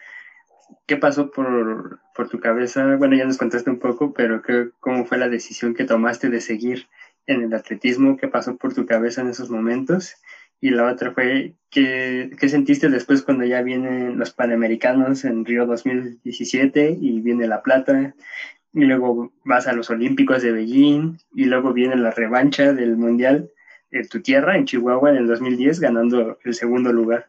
¿qué 0.86 0.96
pasó 0.96 1.30
por, 1.30 2.00
por 2.14 2.28
tu 2.28 2.40
cabeza? 2.40 2.96
Bueno, 2.96 3.16
ya 3.16 3.24
nos 3.24 3.38
contaste 3.38 3.70
un 3.70 3.78
poco, 3.78 4.12
pero 4.12 4.42
¿qué, 4.42 4.70
¿cómo 4.80 5.06
fue 5.06 5.18
la 5.18 5.28
decisión 5.28 5.74
que 5.74 5.84
tomaste 5.84 6.28
de 6.28 6.40
seguir 6.40 6.86
en 7.26 7.42
el 7.42 7.54
atletismo, 7.54 8.16
qué 8.16 8.28
pasó 8.28 8.56
por 8.56 8.74
tu 8.74 8.86
cabeza 8.86 9.20
en 9.20 9.28
esos 9.28 9.50
momentos. 9.50 10.16
Y 10.60 10.70
la 10.70 10.92
otra 10.92 11.12
fue, 11.12 11.54
¿qué, 11.70 12.30
qué 12.38 12.48
sentiste 12.48 12.90
después 12.90 13.22
cuando 13.22 13.44
ya 13.44 13.62
vienen 13.62 14.18
los 14.18 14.32
Panamericanos 14.32 15.24
en 15.24 15.44
Río 15.44 15.64
2017 15.66 16.98
y 17.00 17.20
viene 17.20 17.46
la 17.46 17.62
plata? 17.62 18.14
Y 18.72 18.84
luego 18.84 19.32
vas 19.44 19.66
a 19.66 19.72
los 19.72 19.88
Olímpicos 19.90 20.42
de 20.42 20.52
Beijing 20.52 21.18
y 21.34 21.44
luego 21.46 21.72
viene 21.72 21.96
la 21.96 22.10
revancha 22.10 22.72
del 22.72 22.96
Mundial 22.96 23.50
en 23.90 24.06
tu 24.08 24.20
tierra, 24.20 24.56
en 24.56 24.66
Chihuahua, 24.66 25.10
en 25.10 25.16
el 25.16 25.26
2010, 25.26 25.80
ganando 25.80 26.38
el 26.44 26.54
segundo 26.54 26.92
lugar. 26.92 27.28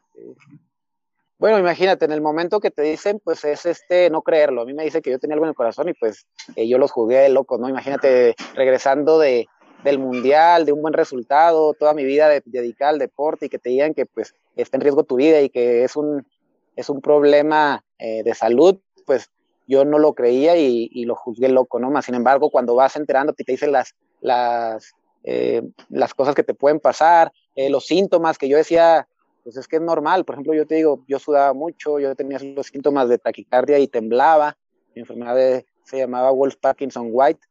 Bueno, 1.42 1.58
imagínate, 1.58 2.06
en 2.06 2.12
el 2.12 2.22
momento 2.22 2.60
que 2.60 2.70
te 2.70 2.84
dicen, 2.84 3.20
pues 3.24 3.44
es 3.46 3.66
este, 3.66 4.12
no 4.12 4.22
creerlo. 4.22 4.62
A 4.62 4.66
mí 4.66 4.76
me 4.76 4.84
dice 4.84 5.02
que 5.02 5.10
yo 5.10 5.18
tenía 5.18 5.34
algo 5.34 5.48
en 5.48 5.50
el 5.50 5.56
corazón 5.56 5.90
y 5.90 5.96
pues 5.96 6.28
eh, 6.56 6.68
yo 6.68 6.78
los 6.78 6.92
jugué 6.92 7.18
de 7.18 7.30
loco, 7.30 7.58
¿no? 7.58 7.68
Imagínate 7.68 8.36
regresando 8.54 9.18
de, 9.18 9.48
del 9.84 9.98
mundial, 9.98 10.68
de 10.68 10.72
un 10.72 10.84
buen 10.84 10.94
resultado, 10.94 11.74
toda 11.74 11.96
mi 11.96 12.04
vida 12.04 12.30
de, 12.30 12.44
dedicada 12.46 12.92
al 12.92 13.00
deporte 13.00 13.48
y 13.48 13.50
que 13.50 13.58
te 13.58 13.72
digan 13.72 13.96
que 13.96 14.06
pues 14.06 14.36
está 14.56 14.78
en 14.78 14.82
riesgo 14.82 15.04
tu 15.04 15.16
vida 15.16 15.42
y 15.42 15.50
que 15.50 15.84
es 15.84 15.96
un, 15.96 16.28
es 16.76 16.92
un 16.92 17.02
problema 17.02 17.84
eh, 17.98 18.22
de 18.22 18.36
salud, 18.36 18.78
pues 19.08 19.32
yo 19.66 19.84
no 19.84 19.98
lo 19.98 20.14
creía 20.14 20.58
y, 20.58 21.06
lo 21.06 21.16
juzgué 21.16 21.50
loco, 21.50 21.80
¿no? 21.80 21.90
Más 21.90 22.06
sin 22.06 22.14
embargo, 22.14 22.52
cuando 22.52 22.76
vas 22.76 22.96
enterándote 22.98 23.42
y 23.42 23.46
te 23.46 23.54
dicen 23.54 23.72
las, 23.72 23.96
las, 24.20 24.94
eh, 25.24 25.64
las 25.90 26.14
cosas 26.14 26.36
que 26.36 26.44
te 26.44 26.54
pueden 26.54 26.80
pasar, 26.80 27.32
los 27.56 27.88
síntomas 27.88 28.38
que 28.38 28.48
yo 28.48 28.58
decía, 28.58 29.08
pues 29.44 29.58
es 29.58 29.68
que 29.68 29.78
es 29.78 29.82
normal. 29.82 30.26
Por 30.26 30.36
ejemplo, 30.36 30.54
yo 30.54 30.66
te 30.66 30.76
digo, 30.76 31.04
yo 31.08 31.20
sudaba 31.20 31.54
mucho, 31.54 32.00
yo 32.00 32.16
tenía 32.16 32.40
los 32.40 32.68
síntomas 32.68 33.10
de 33.10 33.18
taquicardia 33.18 33.80
y 33.80 33.88
temblaba. 33.88 34.58
Mi 34.96 35.02
enfermedad 35.02 35.64
se 35.84 35.98
llamaba 35.98 36.32
Wolf 36.32 36.56
Parkinson 36.58 37.10
White 37.12 37.42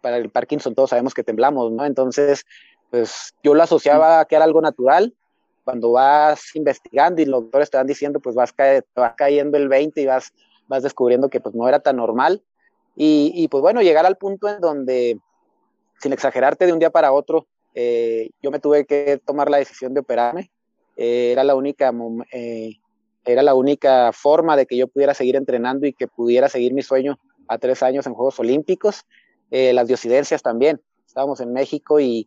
para 0.00 0.16
el 0.16 0.30
Parkinson 0.30 0.74
todos 0.74 0.90
sabemos 0.90 1.14
que 1.14 1.24
temblamos, 1.24 1.72
¿no? 1.72 1.84
Entonces, 1.84 2.44
pues 2.90 3.34
yo 3.42 3.54
lo 3.54 3.62
asociaba 3.62 4.20
a 4.20 4.24
que 4.24 4.36
era 4.36 4.44
algo 4.44 4.60
natural. 4.60 5.14
Cuando 5.64 5.92
vas 5.92 6.54
investigando 6.54 7.20
y 7.20 7.26
los 7.26 7.42
doctores 7.42 7.70
te 7.70 7.76
van 7.76 7.86
diciendo, 7.86 8.20
pues 8.20 8.34
vas, 8.34 8.54
te 8.54 8.82
vas 8.96 9.14
cayendo 9.16 9.56
el 9.56 9.68
20 9.68 10.00
y 10.00 10.06
vas, 10.06 10.32
vas 10.68 10.82
descubriendo 10.82 11.28
que 11.28 11.40
pues 11.40 11.54
no 11.54 11.68
era 11.68 11.80
tan 11.80 11.96
normal. 11.96 12.42
Y, 12.96 13.32
y 13.34 13.48
pues 13.48 13.60
bueno, 13.62 13.82
llegar 13.82 14.06
al 14.06 14.16
punto 14.16 14.48
en 14.48 14.60
donde, 14.60 15.18
sin 16.00 16.12
exagerarte 16.12 16.66
de 16.66 16.72
un 16.72 16.78
día 16.78 16.90
para 16.90 17.12
otro, 17.12 17.46
eh, 17.74 18.30
yo 18.42 18.50
me 18.50 18.58
tuve 18.58 18.84
que 18.84 19.20
tomar 19.24 19.50
la 19.50 19.58
decisión 19.58 19.94
de 19.94 20.00
operarme. 20.00 20.50
Eh, 21.02 21.32
era, 21.32 21.44
la 21.44 21.54
única, 21.54 21.94
eh, 22.30 22.74
era 23.24 23.42
la 23.42 23.54
única 23.54 24.12
forma 24.12 24.54
de 24.54 24.66
que 24.66 24.76
yo 24.76 24.86
pudiera 24.86 25.14
seguir 25.14 25.34
entrenando 25.34 25.86
y 25.86 25.94
que 25.94 26.06
pudiera 26.06 26.50
seguir 26.50 26.74
mi 26.74 26.82
sueño 26.82 27.18
a 27.48 27.56
tres 27.56 27.82
años 27.82 28.06
en 28.06 28.12
Juegos 28.12 28.38
Olímpicos. 28.38 29.06
Eh, 29.50 29.72
las 29.72 29.88
diosidencias 29.88 30.42
también. 30.42 30.78
Estábamos 31.06 31.40
en 31.40 31.54
México 31.54 32.00
y, 32.00 32.26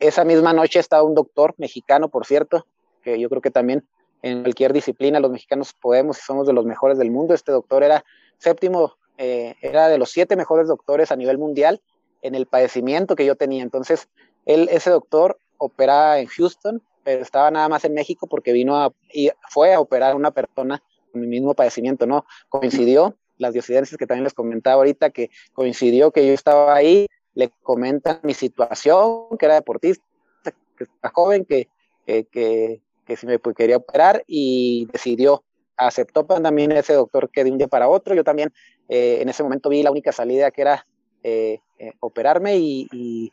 esa 0.00 0.24
misma 0.24 0.52
noche 0.52 0.80
estaba 0.80 1.04
un 1.04 1.14
doctor 1.14 1.54
mexicano, 1.58 2.08
por 2.08 2.26
cierto, 2.26 2.66
que 3.04 3.20
yo 3.20 3.28
creo 3.28 3.40
que 3.40 3.52
también 3.52 3.86
en 4.22 4.42
cualquier 4.42 4.72
disciplina 4.72 5.20
los 5.20 5.30
mexicanos 5.30 5.74
podemos 5.74 6.18
y 6.18 6.22
somos 6.22 6.46
de 6.48 6.54
los 6.54 6.64
mejores 6.64 6.98
del 6.98 7.12
mundo. 7.12 7.34
Este 7.34 7.52
doctor 7.52 7.84
era 7.84 8.04
séptimo, 8.38 8.96
era 9.16 9.88
de 9.88 9.98
los 9.98 10.10
siete 10.10 10.34
mejores 10.34 10.66
doctores 10.66 11.12
a 11.12 11.16
nivel 11.16 11.38
mundial 11.38 11.80
en 12.22 12.34
el 12.34 12.46
padecimiento 12.46 13.14
que 13.14 13.26
yo 13.26 13.36
tenía. 13.36 13.62
Entonces, 13.62 14.08
él, 14.46 14.68
ese 14.72 14.90
doctor 14.90 15.38
opera 15.60 16.18
en 16.18 16.26
Houston, 16.26 16.82
pero 17.04 17.22
estaba 17.22 17.50
nada 17.50 17.68
más 17.68 17.84
en 17.84 17.94
México 17.94 18.26
porque 18.26 18.52
vino 18.52 18.76
a, 18.76 18.92
y 19.12 19.30
fue 19.48 19.74
a 19.74 19.80
operar 19.80 20.12
a 20.12 20.16
una 20.16 20.30
persona 20.30 20.82
con 21.12 21.20
mi 21.20 21.26
mismo 21.26 21.54
padecimiento, 21.54 22.06
¿no? 22.06 22.24
Coincidió 22.48 23.16
las 23.38 23.52
diosidencias 23.52 23.96
que 23.96 24.06
también 24.06 24.24
les 24.24 24.34
comentaba 24.34 24.76
ahorita, 24.76 25.10
que 25.10 25.30
coincidió 25.52 26.10
que 26.10 26.26
yo 26.26 26.32
estaba 26.32 26.74
ahí, 26.74 27.06
le 27.34 27.50
comentan 27.62 28.20
mi 28.22 28.34
situación, 28.34 29.36
que 29.38 29.46
era 29.46 29.54
deportista, 29.54 30.04
que 30.42 30.84
era 30.84 31.12
joven, 31.12 31.44
que, 31.44 31.68
que, 32.06 32.80
que, 33.06 33.16
si 33.16 33.26
me 33.26 33.38
quería 33.38 33.78
operar 33.78 34.24
y 34.26 34.86
decidió, 34.92 35.42
aceptó 35.76 36.24
también 36.24 36.72
ese 36.72 36.92
doctor 36.92 37.30
que 37.30 37.44
de 37.44 37.50
un 37.50 37.58
día 37.58 37.68
para 37.68 37.88
otro, 37.88 38.14
yo 38.14 38.24
también 38.24 38.52
eh, 38.88 39.18
en 39.22 39.28
ese 39.28 39.42
momento 39.42 39.68
vi 39.68 39.82
la 39.82 39.90
única 39.90 40.12
salida 40.12 40.50
que 40.50 40.62
era 40.62 40.86
eh, 41.22 41.60
eh, 41.78 41.92
operarme 42.00 42.56
y, 42.56 43.32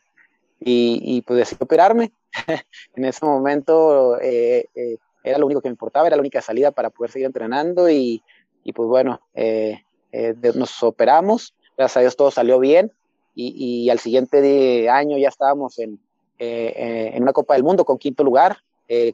y, 0.60 1.22
pues 1.22 1.38
decidí 1.38 1.62
operarme. 1.62 2.12
en 2.94 3.04
ese 3.04 3.24
momento 3.24 4.18
era 4.20 5.38
lo 5.38 5.46
único 5.46 5.60
que 5.60 5.68
me 5.68 5.72
importaba, 5.72 6.06
era 6.06 6.16
la 6.16 6.20
única 6.22 6.40
salida 6.40 6.70
para 6.70 6.90
poder 6.90 7.10
seguir 7.10 7.26
entrenando 7.26 7.88
y, 7.88 8.22
y 8.64 8.72
pues 8.72 8.88
bueno, 8.88 9.20
eh, 9.34 9.82
eh, 10.12 10.34
nos 10.54 10.82
operamos, 10.82 11.54
gracias 11.76 11.96
a 11.96 12.00
Dios 12.00 12.16
todo 12.16 12.30
salió 12.30 12.58
bien 12.58 12.92
y, 13.34 13.88
al 13.88 14.00
siguiente 14.00 14.90
año 14.90 15.16
ya 15.16 15.28
estábamos 15.28 15.78
en, 15.78 16.00
eh, 16.38 17.12
en 17.14 17.22
una 17.22 17.32
Copa 17.32 17.54
del 17.54 17.62
Mundo 17.62 17.84
con 17.84 17.98
quinto 17.98 18.24
lugar, 18.24 18.58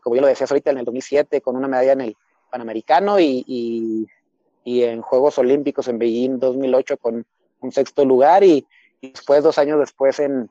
como 0.03 0.17
yo 0.17 0.23
lo 0.23 0.29
decía 0.29 0.47
ahorita 0.49 0.71
en 0.71 0.79
el 0.79 0.85
2007, 0.85 1.41
con 1.41 1.57
una 1.57 1.69
medalla 1.69 1.93
en 1.93 2.01
el 2.01 2.17
Panamericano 2.51 3.21
y, 3.21 4.09
en 4.65 5.03
Juegos 5.03 5.39
Olímpicos 5.39 5.89
en 5.89 5.99
Beijing 5.99 6.39
2008 6.39 6.97
con 6.97 7.27
un 7.61 7.73
sexto 7.73 8.05
lugar 8.05 8.43
y, 8.43 8.67
después, 9.03 9.43
dos 9.43 9.59
años 9.59 9.79
después, 9.79 10.19
en, 10.21 10.49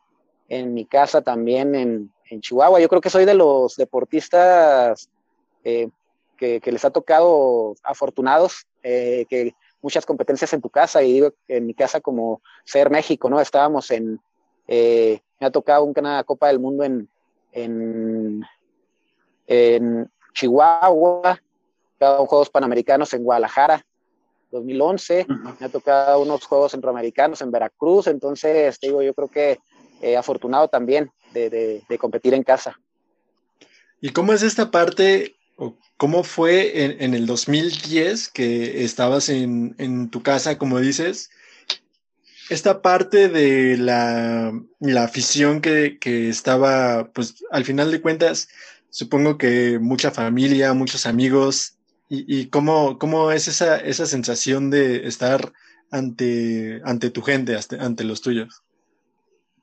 mi 0.49 0.85
casa 0.85 1.21
también 1.21 1.75
en, 1.75 2.13
Chihuahua. 2.39 2.79
Yo 2.79 2.89
creo 2.89 2.99
que 2.99 3.11
soy 3.11 3.25
de 3.25 3.35
los 3.35 3.75
deportistas 3.75 5.07
eh, 5.63 5.89
que, 6.35 6.59
les 6.65 6.83
ha 6.83 6.89
tocado 6.89 7.75
afortunados, 7.83 8.65
eh, 8.81 9.27
que 9.29 9.53
muchas 9.83 10.03
competencias 10.03 10.51
en 10.53 10.61
tu 10.61 10.69
casa, 10.69 11.03
y 11.03 11.13
digo 11.13 11.33
en 11.47 11.67
mi 11.67 11.75
casa 11.75 12.01
como 12.01 12.41
ser 12.65 12.89
México, 12.89 13.29
¿no? 13.29 13.39
Estábamos 13.39 13.91
en, 13.91 14.19
eh, 14.67 15.21
me 15.39 15.45
ha 15.45 15.51
tocado 15.51 15.83
una 15.83 16.23
Copa 16.23 16.47
del 16.47 16.57
Mundo 16.57 16.83
en, 16.83 17.07
en, 17.51 18.43
en 19.45 20.09
Chihuahua, 20.33 21.39
Juegos 21.99 22.49
Panamericanos 22.49 23.13
en 23.13 23.23
Guadalajara, 23.23 23.85
2011, 24.51 25.25
me 25.59 25.65
ha 25.65 25.69
tocado 25.69 26.21
unos 26.21 26.45
Juegos 26.45 26.71
Centroamericanos 26.71 27.41
en 27.41 27.51
Veracruz, 27.51 28.07
entonces, 28.07 28.79
digo, 28.79 29.01
yo 29.01 29.13
creo 29.13 29.27
que 29.27 29.59
eh, 30.03 30.17
afortunado 30.17 30.67
también 30.67 31.11
de, 31.33 31.83
competir 31.99 32.33
en 32.33 32.43
casa. 32.43 32.79
¿Y 34.01 34.09
cómo 34.09 34.33
es 34.33 34.43
esta 34.43 34.69
parte, 34.69 35.35
cómo 35.97 36.23
fue 36.23 36.83
en, 37.03 37.13
el 37.13 37.25
2010 37.25 38.29
que 38.29 38.83
estabas 38.83 39.29
en, 39.29 40.09
tu 40.09 40.21
casa, 40.21 40.57
como 40.57 40.79
dices, 40.79 41.29
esta 42.49 42.81
parte 42.81 43.29
de 43.29 43.77
la, 43.77 44.51
afición 45.01 45.61
que, 45.61 45.97
que, 45.99 46.29
estaba, 46.29 47.11
pues 47.13 47.43
al 47.51 47.63
final 47.63 47.91
de 47.91 48.01
cuentas, 48.01 48.49
supongo 48.89 49.37
que 49.37 49.79
mucha 49.79 50.11
familia, 50.11 50.73
muchos 50.73 51.05
amigos 51.05 51.77
¿Y, 52.15 52.47
cómo, 52.47 52.99
cómo, 52.99 53.31
es 53.31 53.47
esa, 53.47 53.77
esa 53.77 54.05
sensación 54.05 54.69
de 54.69 55.07
estar 55.07 55.51
ante, 55.89 56.79
ante 56.85 57.09
tu 57.09 57.23
gente, 57.23 57.57
ante 57.79 58.03
los 58.03 58.21
tuyos? 58.21 58.61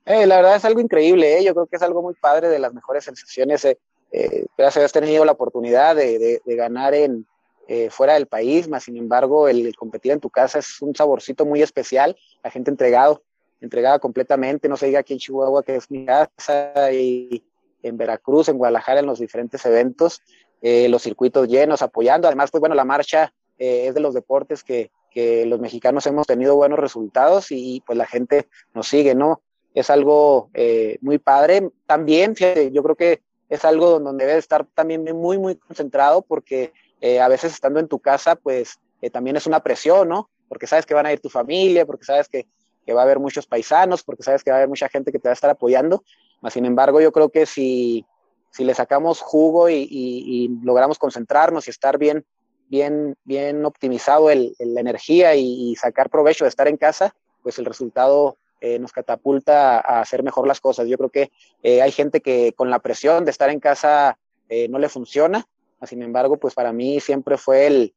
Eh, 0.07 0.27
la 0.27 0.37
verdad 0.37 0.57
es 0.57 0.65
algo 0.65 0.81
increíble, 0.81 1.39
¿eh? 1.39 1.45
yo 1.45 1.55
creo 1.55 1.67
que 1.67 1.77
es 1.77 1.83
algo 1.83 2.03
muy 2.03 2.15
padre, 2.15 2.49
de 2.49 2.59
las 2.59 2.73
mejores 2.73 3.05
sensaciones. 3.05 3.65
Eh, 3.65 3.79
eh 4.13 4.47
gracias 4.57 4.79
haber 4.79 4.91
tenido 4.91 5.25
la 5.25 5.33
oportunidad 5.33 5.95
de, 5.97 6.41
de, 6.45 6.57
ganar 6.57 6.95
en, 6.95 7.27
eh, 7.69 7.91
fuera 7.91 8.15
del 8.15 8.27
país, 8.27 8.69
más 8.69 8.85
sin 8.85 8.97
embargo 8.97 9.49
el, 9.49 9.75
competir 9.77 10.13
en 10.13 10.21
tu 10.21 10.31
casa 10.31 10.59
es 10.59 10.81
un 10.83 10.95
saborcito 10.97 11.45
muy 11.45 11.63
especial, 11.63 12.17
la 12.43 12.51
gente 12.51 12.71
entregado, 12.71 13.23
entregada 13.61 13.99
completamente, 13.99 14.69
no 14.69 14.77
se 14.77 14.87
diga 14.87 15.01
aquí 15.01 15.13
en 15.13 15.19
Chihuahua 15.19 15.63
que 15.63 15.77
es 15.77 15.91
mi 15.91 16.07
casa 16.07 16.93
y 16.93 17.45
en 17.83 17.97
Veracruz, 17.97 18.49
en 18.49 18.59
Guadalajara, 18.59 19.01
en 19.01 19.07
los 19.07 19.19
diferentes 19.19 19.65
eventos. 19.65 20.21
Los 20.63 21.03
circuitos 21.03 21.49
llenos, 21.49 21.81
apoyando. 21.81 22.29
Además, 22.29 22.51
pues 22.51 22.61
bueno, 22.61 22.75
la 22.75 22.85
marcha 22.85 23.33
es 23.57 23.95
de 23.95 24.01
los 24.01 24.13
deportes 24.13 24.63
que, 24.63 24.91
que, 25.11 25.47
los 25.47 25.59
mexicanos 25.59 26.07
hemos 26.07 26.27
tenido 26.27 26.55
buenos 26.55 26.79
resultados 26.79 27.47
y 27.51 27.83
pues 27.87 27.97
la 27.97 28.05
gente 28.05 28.47
nos 28.75 28.87
sigue, 28.87 29.15
¿no? 29.15 29.41
Es 29.75 29.91
algo 29.91 30.51
eh, 30.55 30.99
muy 31.01 31.19
padre. 31.19 31.71
También, 31.87 32.35
fíjate, 32.35 32.71
yo 32.73 32.83
creo 32.83 32.97
que 32.97 33.23
es 33.49 33.65
algo 33.65 34.01
donde 34.01 34.27
debe 34.27 34.39
estar 34.39 34.67
también 34.75 35.05
muy, 35.17 35.39
muy 35.39 35.57
concentrado 35.57 36.23
porque 36.23 36.73
a 37.19 37.29
veces 37.29 37.55
estando 37.55 37.81
en 37.81 37.89
tu 37.89 37.99
casa, 37.99 38.37
pues 38.37 38.79
también 39.11 39.35
es 39.35 39.47
una 39.47 39.61
presión, 39.61 40.11
¿no? 40.11 40.29
Porque 40.49 40.67
sabes 40.67 40.85
que 40.85 40.93
van 40.93 41.07
a 41.07 41.13
ir 41.13 41.21
tu 41.21 41.31
familia, 41.31 41.87
porque 41.87 42.05
sabes 42.05 42.29
que, 42.29 42.47
que 42.85 42.93
va 42.93 43.01
a 43.01 43.05
haber 43.05 43.19
muchos 43.19 43.47
paisanos, 43.47 44.03
porque 44.03 44.23
sabes 44.23 44.45
que 44.45 44.51
va 44.51 44.57
a 44.57 44.61
haber 44.61 44.69
mucha 44.69 44.89
gente 44.89 45.11
que 45.11 45.19
te 45.19 45.29
va 45.29 45.33
a 45.33 45.35
estar 45.35 45.51
apoyando. 45.51 46.05
Sin 46.49 46.65
embargo, 46.65 47.01
yo 47.01 47.13
creo 47.13 47.29
que 47.29 47.47
si, 47.47 48.07
si 48.51 48.65
le 48.65 48.75
sacamos 48.75 49.21
jugo 49.21 49.69
y, 49.69 50.51
logramos 50.63 50.99
concentrarnos 50.99 51.67
y 51.67 51.71
estar 51.71 51.99
bien, 51.99 52.25
bien, 52.69 53.17
bien 53.25 53.65
optimizado 53.65 54.31
el, 54.31 54.55
la 54.59 54.81
energía 54.81 55.35
y, 55.35 55.75
sacar 55.77 56.11
provecho 56.11 56.45
de 56.45 56.49
estar 56.49 56.69
en 56.69 56.77
casa, 56.77 57.15
pues 57.43 57.59
el 57.59 57.65
resultado 57.65 58.37
eh, 58.61 58.79
nos 58.79 58.93
catapulta 58.93 59.79
a 59.79 60.01
hacer 60.01 60.23
mejor 60.23 60.47
las 60.47 60.61
cosas. 60.61 60.89
Yo 60.89 60.97
creo 60.97 61.11
que 61.11 61.31
eh, 61.63 61.83
hay 61.83 61.93
gente 61.93 62.21
que 62.21 62.53
con 62.53 62.71
la 62.71 62.79
presión 62.79 63.25
de 63.25 63.31
estar 63.31 63.51
en 63.51 63.61
casa 63.61 64.19
eh, 64.49 64.69
no 64.69 64.79
le 64.79 64.89
funciona, 64.89 65.47
sin 65.85 66.03
embargo, 66.03 66.39
pues 66.39 66.55
para 66.55 66.73
mí 66.73 67.01
siempre 67.01 67.39
fue 67.39 67.67
el, 67.67 67.95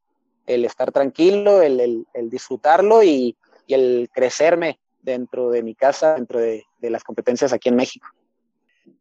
el 0.47 0.63
estar 0.63 0.91
tranquilo, 0.91 1.61
el, 1.61 2.05
el, 2.13 2.29
disfrutarlo 2.29 3.03
y, 3.03 3.35
y, 3.67 3.73
el 3.73 4.09
crecerme 4.13 4.79
dentro 5.01 5.49
de 5.49 5.63
mi 5.63 5.75
casa, 5.75 6.15
dentro 6.15 6.39
de, 6.39 6.63
de 6.79 6.89
las 6.89 7.03
competencias 7.03 7.51
aquí 7.51 7.67
en 7.67 7.75
México. 7.75 8.07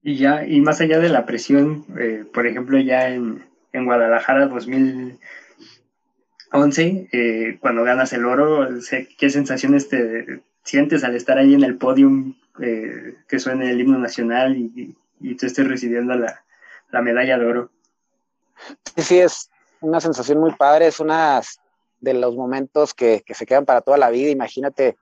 Y 0.02 0.16
ya, 0.16 0.44
y 0.44 0.60
más 0.60 0.80
allá 0.80 0.98
de 0.98 1.10
la 1.10 1.26
presión, 1.26 1.86
por 2.32 2.48
ejemplo, 2.48 2.80
ya 2.80 3.08
en, 3.08 3.46
en 3.72 3.84
Guadalajara 3.84 4.48
2011, 4.48 7.08
eh, 7.12 7.58
cuando 7.60 7.84
ganas 7.84 8.12
el 8.12 8.24
oro, 8.24 8.68
¿qué 9.18 9.30
sensaciones 9.30 9.88
te 9.88 10.42
sientes 10.62 11.04
al 11.04 11.16
estar 11.16 11.38
ahí 11.38 11.54
en 11.54 11.64
el 11.64 11.76
podium, 11.76 12.34
eh, 12.60 13.16
que 13.28 13.38
suene 13.38 13.70
el 13.70 13.80
himno 13.80 13.98
nacional 13.98 14.56
y, 14.56 14.96
y, 15.20 15.34
tú 15.34 15.46
estés 15.46 15.66
recibiendo 15.66 16.14
la, 16.14 16.44
la, 16.90 17.02
medalla 17.02 17.38
de 17.38 17.46
oro? 17.46 17.70
Sí, 18.94 19.02
sí, 19.02 19.18
es 19.18 19.50
una 19.80 20.00
sensación 20.00 20.38
muy 20.38 20.52
padre, 20.52 20.86
es 20.86 21.00
una 21.00 21.40
de 22.00 22.14
los 22.14 22.36
momentos 22.36 22.94
que, 22.94 23.22
que 23.24 23.34
se 23.34 23.46
quedan 23.46 23.64
para 23.64 23.80
toda 23.80 23.98
la 23.98 24.10
vida. 24.10 24.30
Imagínate, 24.30 24.96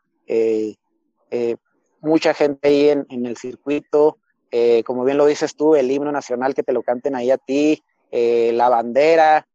mucha 2.01 2.35
gente 2.35 2.69
ahí 2.69 2.89
en, 2.89 3.07
en 3.11 3.27
el 3.27 3.37
circuito, 3.37 4.19
eh, 4.51 4.83
como 4.85 5.05
bien 5.05 5.17
lo 5.17 5.27
dices 5.27 5.55
tú, 5.55 5.77
el 5.77 5.91
himno 5.91 6.11
nacional 6.11 6.55
que 6.55 6.63
te 6.63 6.73
lo 6.73 6.83
canten 6.83 7.15
ahí 7.15 7.31
a 7.31 7.39
ti, 7.39 7.83
eh, 8.11 8.51
la 8.55 8.69
bandera, 8.69 9.47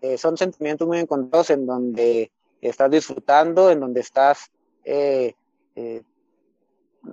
eh, 0.00 0.16
son 0.16 0.36
sentimientos 0.36 0.86
muy 0.86 0.98
encontrados 0.98 1.50
en 1.50 1.66
donde 1.66 2.30
estás 2.60 2.90
disfrutando, 2.90 3.70
en 3.70 3.80
donde 3.80 4.00
estás 4.00 4.50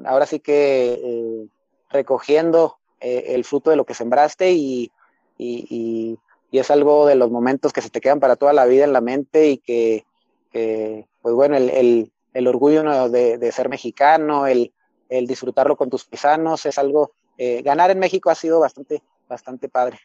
ahora 0.05 0.25
sí 0.25 0.39
que 0.39 1.47
recogiendo 1.89 2.77
el 2.99 3.43
fruto 3.43 3.69
de 3.69 3.75
lo 3.75 3.85
que 3.85 3.93
sembraste 3.93 4.51
y, 4.51 4.91
y, 5.37 6.17
es 6.51 6.69
algo 6.69 7.07
de 7.07 7.15
los 7.15 7.31
momentos 7.31 7.73
que 7.73 7.81
se 7.81 7.89
te 7.89 8.01
quedan 8.01 8.19
para 8.19 8.35
toda 8.35 8.53
la 8.53 8.65
vida 8.65 8.83
en 8.83 8.93
la 8.93 9.01
mente 9.01 9.49
y 9.49 9.57
que, 9.57 10.05
pues 10.51 11.35
bueno, 11.35 11.55
el, 11.57 12.11
el, 12.33 12.47
orgullo 12.47 13.09
de, 13.09 13.37
de, 13.37 13.51
ser 13.51 13.69
mexicano, 13.69 14.47
el, 14.47 14.73
el 15.09 15.27
disfrutarlo 15.27 15.75
con 15.75 15.89
tus 15.89 16.05
paisanos 16.05 16.65
es 16.65 16.77
algo 16.77 17.13
eh, 17.43 17.63
ganar 17.63 17.89
en 17.89 17.97
México 17.97 18.29
ha 18.29 18.35
sido 18.35 18.59
bastante, 18.59 19.01
bastante 19.27 19.67
padre. 19.67 19.99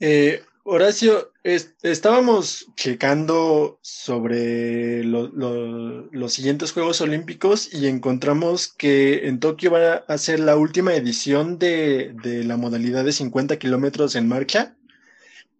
Eh, 0.00 0.42
Horacio, 0.64 1.32
estábamos 1.42 2.68
checando 2.76 3.80
sobre 3.82 5.02
los 5.02 6.32
siguientes 6.32 6.70
Juegos 6.70 7.00
Olímpicos 7.00 7.74
y 7.74 7.88
encontramos 7.88 8.68
que 8.68 9.26
en 9.26 9.40
Tokio 9.40 9.72
va 9.72 10.04
a 10.06 10.18
ser 10.18 10.38
la 10.38 10.56
última 10.56 10.94
edición 10.94 11.58
de, 11.58 12.14
la 12.44 12.56
modalidad 12.56 13.04
de 13.04 13.10
50 13.10 13.58
kilómetros 13.58 14.14
en 14.14 14.28
marcha. 14.28 14.76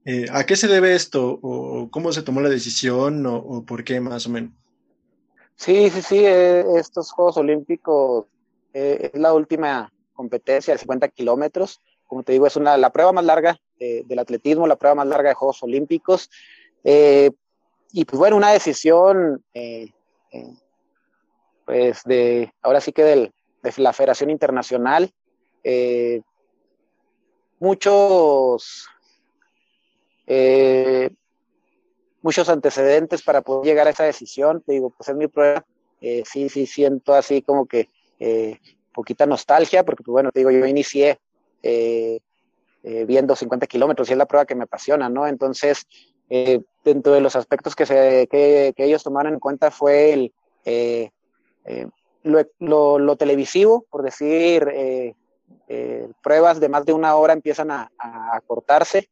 Eh, 0.04 0.26
¿A 0.30 0.44
qué 0.44 0.54
se 0.54 0.68
debe 0.68 0.94
esto? 0.94 1.36
¿O 1.42 1.90
cómo 1.90 2.12
se 2.12 2.22
tomó 2.22 2.40
la 2.40 2.48
decisión? 2.48 3.26
¿O, 3.26 3.64
por 3.64 3.82
qué 3.82 3.98
más 3.98 4.28
o 4.28 4.30
menos? 4.30 4.52
Sí, 5.56 5.90
sí, 5.90 6.00
sí, 6.00 6.24
estos 6.24 7.10
Juegos 7.10 7.36
Olímpicos 7.38 8.26
es 8.72 9.10
la 9.14 9.32
última 9.32 9.92
competencia 10.14 10.74
de 10.74 10.78
50 10.78 11.08
kilómetros. 11.08 11.80
Como 12.06 12.22
te 12.22 12.32
digo, 12.32 12.46
es 12.46 12.54
una, 12.54 12.76
la 12.76 12.92
prueba 12.92 13.10
más 13.10 13.24
larga 13.24 13.58
del 14.06 14.18
atletismo, 14.18 14.66
la 14.66 14.76
prueba 14.76 14.94
más 14.94 15.06
larga 15.06 15.30
de 15.30 15.34
Juegos 15.34 15.62
Olímpicos. 15.62 16.30
Eh, 16.84 17.30
y 17.92 18.04
pues 18.04 18.18
bueno, 18.18 18.36
una 18.36 18.52
decisión, 18.52 19.44
eh, 19.52 19.88
eh, 20.32 20.54
pues 21.64 22.02
de, 22.04 22.52
ahora 22.62 22.80
sí 22.80 22.92
que 22.92 23.04
del, 23.04 23.32
de 23.62 23.72
la 23.76 23.92
Federación 23.92 24.30
Internacional. 24.30 25.12
muchos, 27.60 28.88
muchos 32.22 32.48
antecedentes 32.48 33.22
para 33.22 33.42
poder 33.42 33.66
llegar 33.66 33.86
a 33.86 33.90
esa 33.90 34.04
decisión. 34.04 34.62
Te 34.62 34.72
digo, 34.72 34.90
pues 34.90 35.08
es 35.08 35.16
mi 35.16 35.28
prueba. 35.28 35.64
sí, 36.00 36.48
sí, 36.48 36.66
siento 36.66 37.14
así 37.14 37.42
como 37.42 37.66
que 37.66 37.90
poquita 38.92 39.26
nostalgia, 39.26 39.84
porque 39.84 40.02
pues, 40.02 40.12
bueno, 40.12 40.32
te 40.32 40.40
digo, 40.40 40.50
yo 40.50 40.66
inicié 40.66 41.20
eh, 42.82 43.04
viendo 43.04 43.36
50 43.36 43.66
kilómetros 43.66 44.08
y 44.08 44.12
es 44.12 44.18
la 44.18 44.26
prueba 44.26 44.46
que 44.46 44.54
me 44.54 44.64
apasiona, 44.64 45.08
¿no? 45.08 45.26
Entonces, 45.26 45.86
eh, 46.30 46.60
dentro 46.84 47.12
de 47.12 47.20
los 47.20 47.36
aspectos 47.36 47.74
que, 47.76 47.86
se, 47.86 48.26
que, 48.30 48.74
ellos 48.76 49.02
tomaron 49.02 49.34
en 49.34 49.40
cuenta 49.40 49.70
fue 49.70 50.12
el, 50.12 50.32
lo, 52.22 53.16
televisivo, 53.16 53.84
por 53.90 54.02
decir, 54.02 54.66
pruebas 56.22 56.60
de 56.60 56.68
más 56.68 56.84
de 56.84 56.92
una 56.92 57.14
hora 57.16 57.32
empiezan 57.32 57.70
a, 57.70 57.90
a 57.98 58.40
cortarse, 58.46 59.08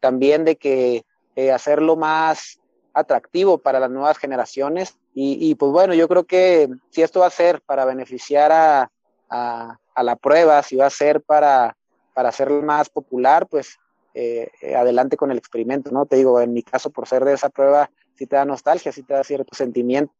también 0.00 0.44
de 0.44 0.56
que 0.56 1.04
hacerlo 1.52 1.96
más 1.96 2.58
atractivo 2.96 3.58
para 3.58 3.78
las 3.78 3.90
nuevas 3.90 4.16
generaciones. 4.16 4.96
Y, 5.14 5.54
pues 5.54 5.72
bueno, 5.72 5.94
yo 5.94 6.08
creo 6.08 6.24
que 6.24 6.68
si 6.90 7.02
esto 7.02 7.20
va 7.20 7.26
a 7.26 7.30
ser 7.30 7.62
para 7.62 7.84
beneficiar 7.84 8.52
a, 8.52 8.90
a, 9.28 10.02
la 10.02 10.16
prueba, 10.16 10.62
si 10.62 10.76
va 10.76 10.86
a 10.86 10.90
ser 10.90 11.22
para, 11.22 11.76
para 12.16 12.30
hacerlo 12.30 12.62
más 12.62 12.88
popular, 12.88 13.46
pues 13.46 13.78
eh, 14.14 14.48
adelante 14.74 15.18
con 15.18 15.30
el 15.30 15.36
experimento, 15.36 15.90
¿no? 15.90 16.06
Te 16.06 16.16
digo, 16.16 16.40
en 16.40 16.54
mi 16.54 16.62
caso, 16.62 16.88
por 16.88 17.06
ser 17.06 17.26
de 17.26 17.34
esa 17.34 17.50
prueba, 17.50 17.90
sí 18.14 18.26
te 18.26 18.36
da 18.36 18.46
nostalgia, 18.46 18.90
sí 18.90 19.02
te 19.02 19.12
da 19.12 19.22
cierto 19.22 19.54
sentimiento. 19.54 20.14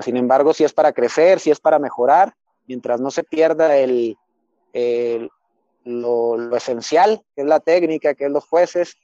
Sin 0.00 0.16
embargo, 0.16 0.54
si 0.54 0.62
es 0.62 0.72
para 0.72 0.92
crecer, 0.92 1.40
si 1.40 1.50
es 1.50 1.58
para 1.58 1.80
mejorar, 1.80 2.36
mientras 2.68 3.00
no 3.00 3.10
se 3.10 3.24
pierda 3.24 3.76
el, 3.76 4.16
lo, 5.82 6.56
esencial, 6.56 7.20
que 7.34 7.42
es 7.42 7.48
la 7.48 7.58
técnica, 7.58 8.14
que 8.14 8.26
es 8.26 8.30
los 8.30 8.44
jueces, 8.44 8.96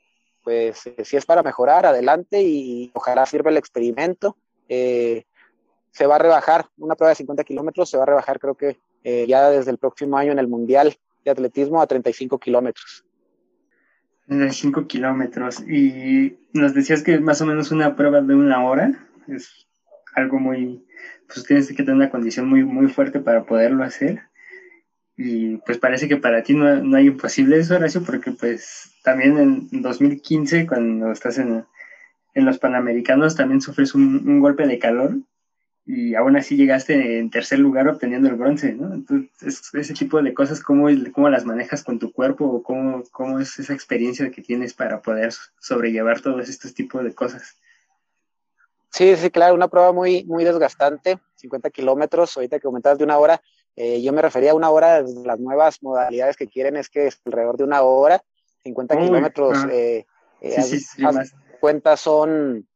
pues 0.45 0.85
si 1.03 1.17
es 1.17 1.27
para 1.27 1.43
mejorar, 1.43 1.85
adelante 1.85 2.43
y 2.43 2.93
ojalá 2.95 3.27
sirva 3.27 3.51
el 3.51 3.57
experimento. 3.57 4.37
se 4.69 6.07
va 6.07 6.15
a 6.15 6.21
rebajar, 6.21 6.67
una 6.79 6.95
prueba 6.95 7.09
de 7.09 7.17
50 7.17 7.43
kilómetros 7.43 7.91
se 7.91 7.97
va 7.97 8.05
a 8.05 8.07
rebajar 8.07 8.39
creo 8.39 8.55
que 8.55 8.79
ya 9.27 9.51
desde 9.51 9.73
el 9.73 9.79
próximo 9.79 10.17
año 10.17 10.31
en 10.31 10.39
el 10.39 10.47
Mundial 10.47 10.97
de 11.27 11.33
Atletismo 11.33 11.83
a 11.83 11.87
35 11.87 12.39
kilómetros. 12.39 13.05
5 14.29 14.87
kilómetros. 14.87 15.61
Y 15.61 16.39
nos 16.53 16.75
decías 16.75 17.03
que 17.03 17.19
más 17.19 17.41
o 17.41 17.47
menos 17.47 17.71
una 17.71 17.97
prueba 17.97 18.21
de 18.21 18.35
una 18.35 18.65
hora 18.65 18.93
es 19.29 19.67
algo 20.15 20.39
muy, 20.39 20.85
pues 21.27 21.45
tienes 21.45 21.69
que 21.69 21.75
tener 21.75 21.95
una 21.95 22.11
condición 22.11 22.49
muy, 22.49 22.65
muy 22.65 22.89
fuerte 22.89 23.21
para 23.21 23.45
poderlo 23.45 23.85
hacer. 23.85 24.23
Y 25.17 25.57
pues 25.59 25.79
parece 25.79 26.09
que 26.09 26.17
para 26.17 26.43
ti 26.43 26.55
no, 26.55 26.83
no 26.83 26.97
hay 26.97 27.07
imposible 27.07 27.59
eso, 27.59 27.75
Horacio, 27.75 28.03
porque 28.05 28.33
pues 28.33 28.93
también 29.03 29.39
en 29.39 29.83
2015, 29.83 30.67
cuando 30.67 31.11
estás 31.11 31.39
en, 31.39 31.65
en 32.35 32.45
los 32.45 32.59
Panamericanos, 32.59 33.35
también 33.35 33.61
sufres 33.61 33.95
un 33.95 34.41
golpe 34.41 34.67
de 34.67 34.79
calor 34.79 35.17
y 35.87 36.17
aún 36.17 36.37
así 36.37 36.57
llegaste 36.57 37.19
en 37.19 37.31
tercer 37.31 37.61
lugar 37.61 37.87
obteniendo 37.87 38.29
el 38.29 38.35
bronce, 38.35 38.73
¿no? 38.73 38.93
Entonces, 38.93 39.63
ese 39.73 39.95
tipo 39.95 40.21
de 40.21 40.35
cosas, 40.35 40.61
¿cómo, 40.61 40.89
cómo 41.13 41.29
las 41.29 41.45
manejas 41.45 41.85
con 41.85 42.01
tu 42.01 42.13
cuerpo 42.13 42.45
o 42.45 42.63
cómo, 42.65 43.05
cómo 43.13 43.39
es 43.39 43.57
esa 43.61 43.73
experiencia 43.73 44.33
que 44.33 44.43
tienes 44.43 44.75
para 44.75 45.01
poder 45.01 45.33
sobrellevar 45.61 46.21
todos 46.21 46.49
estos 46.49 46.75
tipos 46.75 47.05
de 47.05 47.15
cosas? 47.15 47.57
Sí, 48.91 49.15
sí, 49.15 49.31
claro, 49.31 49.55
una 49.55 49.69
prueba 49.69 49.93
muy, 49.93 50.25
muy 50.25 50.43
desgastante, 50.43 51.21
50 51.37 51.71
kilómetros, 51.71 52.37
ahorita 52.37 52.59
que 52.59 52.67
comentabas 52.67 52.99
de 52.99 53.05
una 53.05 53.19
hora, 53.19 53.41
eh, 53.77 54.03
yo 54.03 54.13
me 54.13 54.23
refería 54.23 54.51
a 54.53 54.55
una 54.55 54.71
hora, 54.71 55.03
las 55.03 55.39
nuevas 55.39 55.81
modalidades 55.83 56.37
que 56.37 56.49
quieren 56.49 56.77
es 56.77 56.89
que 56.89 57.07
es 57.07 57.21
alrededor 57.25 57.59
de 57.59 57.65
una 57.65 57.83
hora, 57.83 58.25
50 58.65 58.99
kilómetros, 58.99 59.59
ah. 59.59 59.69
eh, 59.71 60.05
eh, 60.41 60.63
sí, 60.63 60.81
sí, 60.81 61.05
cuenta 61.61 61.97
son 61.97 62.67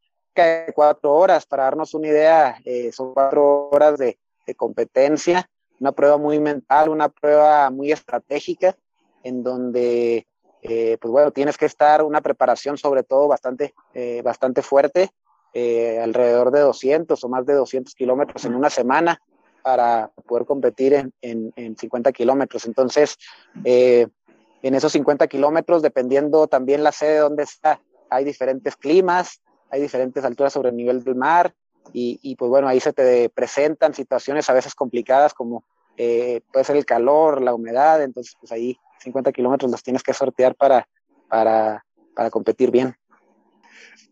cuatro 0.75 1.15
horas, 1.15 1.47
para 1.47 1.65
darnos 1.65 1.95
una 1.95 2.09
idea, 2.09 2.57
eh, 2.65 2.93
son 2.93 3.13
cuatro 3.15 3.69
horas 3.71 3.99
de, 3.99 4.19
competencia, 4.57 5.49
una 5.79 5.93
prueba 5.93 6.17
muy 6.17 6.41
mental, 6.41 6.89
una 6.89 7.09
prueba 7.09 7.71
muy 7.71 7.93
estratégica, 7.93 8.77
en 9.23 9.45
donde, 9.45 10.27
eh, 10.63 10.99
pues 11.01 11.13
bueno, 11.13 11.31
tienes 11.31 11.57
que 11.57 11.67
estar 11.67 12.03
una 12.03 12.21
preparación 12.21 12.77
sobre 12.77 13.05
todo 13.05 13.29
bastante, 13.29 13.75
eh, 13.95 14.23
bastante 14.23 14.63
fuerte, 14.63 15.11
alrededor 15.55 16.51
de 16.51 16.61
200 16.61 17.23
o 17.23 17.29
más 17.29 17.47
de 17.47 17.55
200 17.55 17.95
kilómetros 17.95 18.45
en 18.45 18.57
una 18.57 18.71
semana 18.71 19.21
para 19.63 20.11
poder 20.27 20.47
competir 20.47 20.95
en, 20.95 21.13
en, 21.23 21.53
en 21.55 21.77
50 21.77 22.11
kilómetros. 22.11 22.67
Entonces, 22.67 23.17
en 23.65 24.75
esos 24.75 24.91
50 24.91 25.29
kilómetros, 25.29 25.83
dependiendo 25.83 26.49
también 26.49 26.83
la 26.83 26.91
sede 26.91 27.19
donde 27.19 27.45
está, 27.45 27.81
hay 28.11 28.25
diferentes 28.25 28.77
climas, 28.77 29.41
hay 29.71 29.81
diferentes 29.81 30.25
alturas 30.25 30.53
sobre 30.53 30.71
el 30.71 30.77
nivel 30.77 31.03
del 31.03 31.15
mar 31.15 31.55
y, 31.93 32.37
pues 32.37 32.49
bueno, 32.49 32.69
ahí 32.69 32.79
se 32.79 32.93
te 32.93 33.29
presentan 33.31 33.95
situaciones 33.95 34.49
a 34.49 34.53
veces 34.53 34.75
complicadas 34.75 35.35
como 35.35 35.65
eh, 35.97 36.41
puede 36.53 36.65
ser 36.65 36.77
el 36.77 36.85
calor, 36.85 37.43
la 37.43 37.55
humedad, 37.55 38.03
entonces 38.03 38.37
pues 38.39 38.53
ahí 38.53 38.79
50 39.01 39.33
kilómetros 39.33 39.71
los 39.71 39.83
tienes 39.83 40.03
que 40.03 40.15
sortear 40.15 40.55
para, 40.55 40.87
para, 41.29 41.85
para 42.15 42.31
competir 42.31 42.71
bien. 42.71 42.95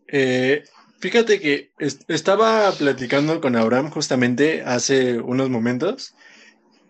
Eh, 0.07 0.63
fíjate 0.99 1.39
que 1.39 1.71
estaba 2.07 2.71
platicando 2.71 3.39
con 3.39 3.55
Abraham 3.55 3.91
justamente 3.91 4.63
hace 4.63 5.19
unos 5.19 5.49
momentos 5.49 6.15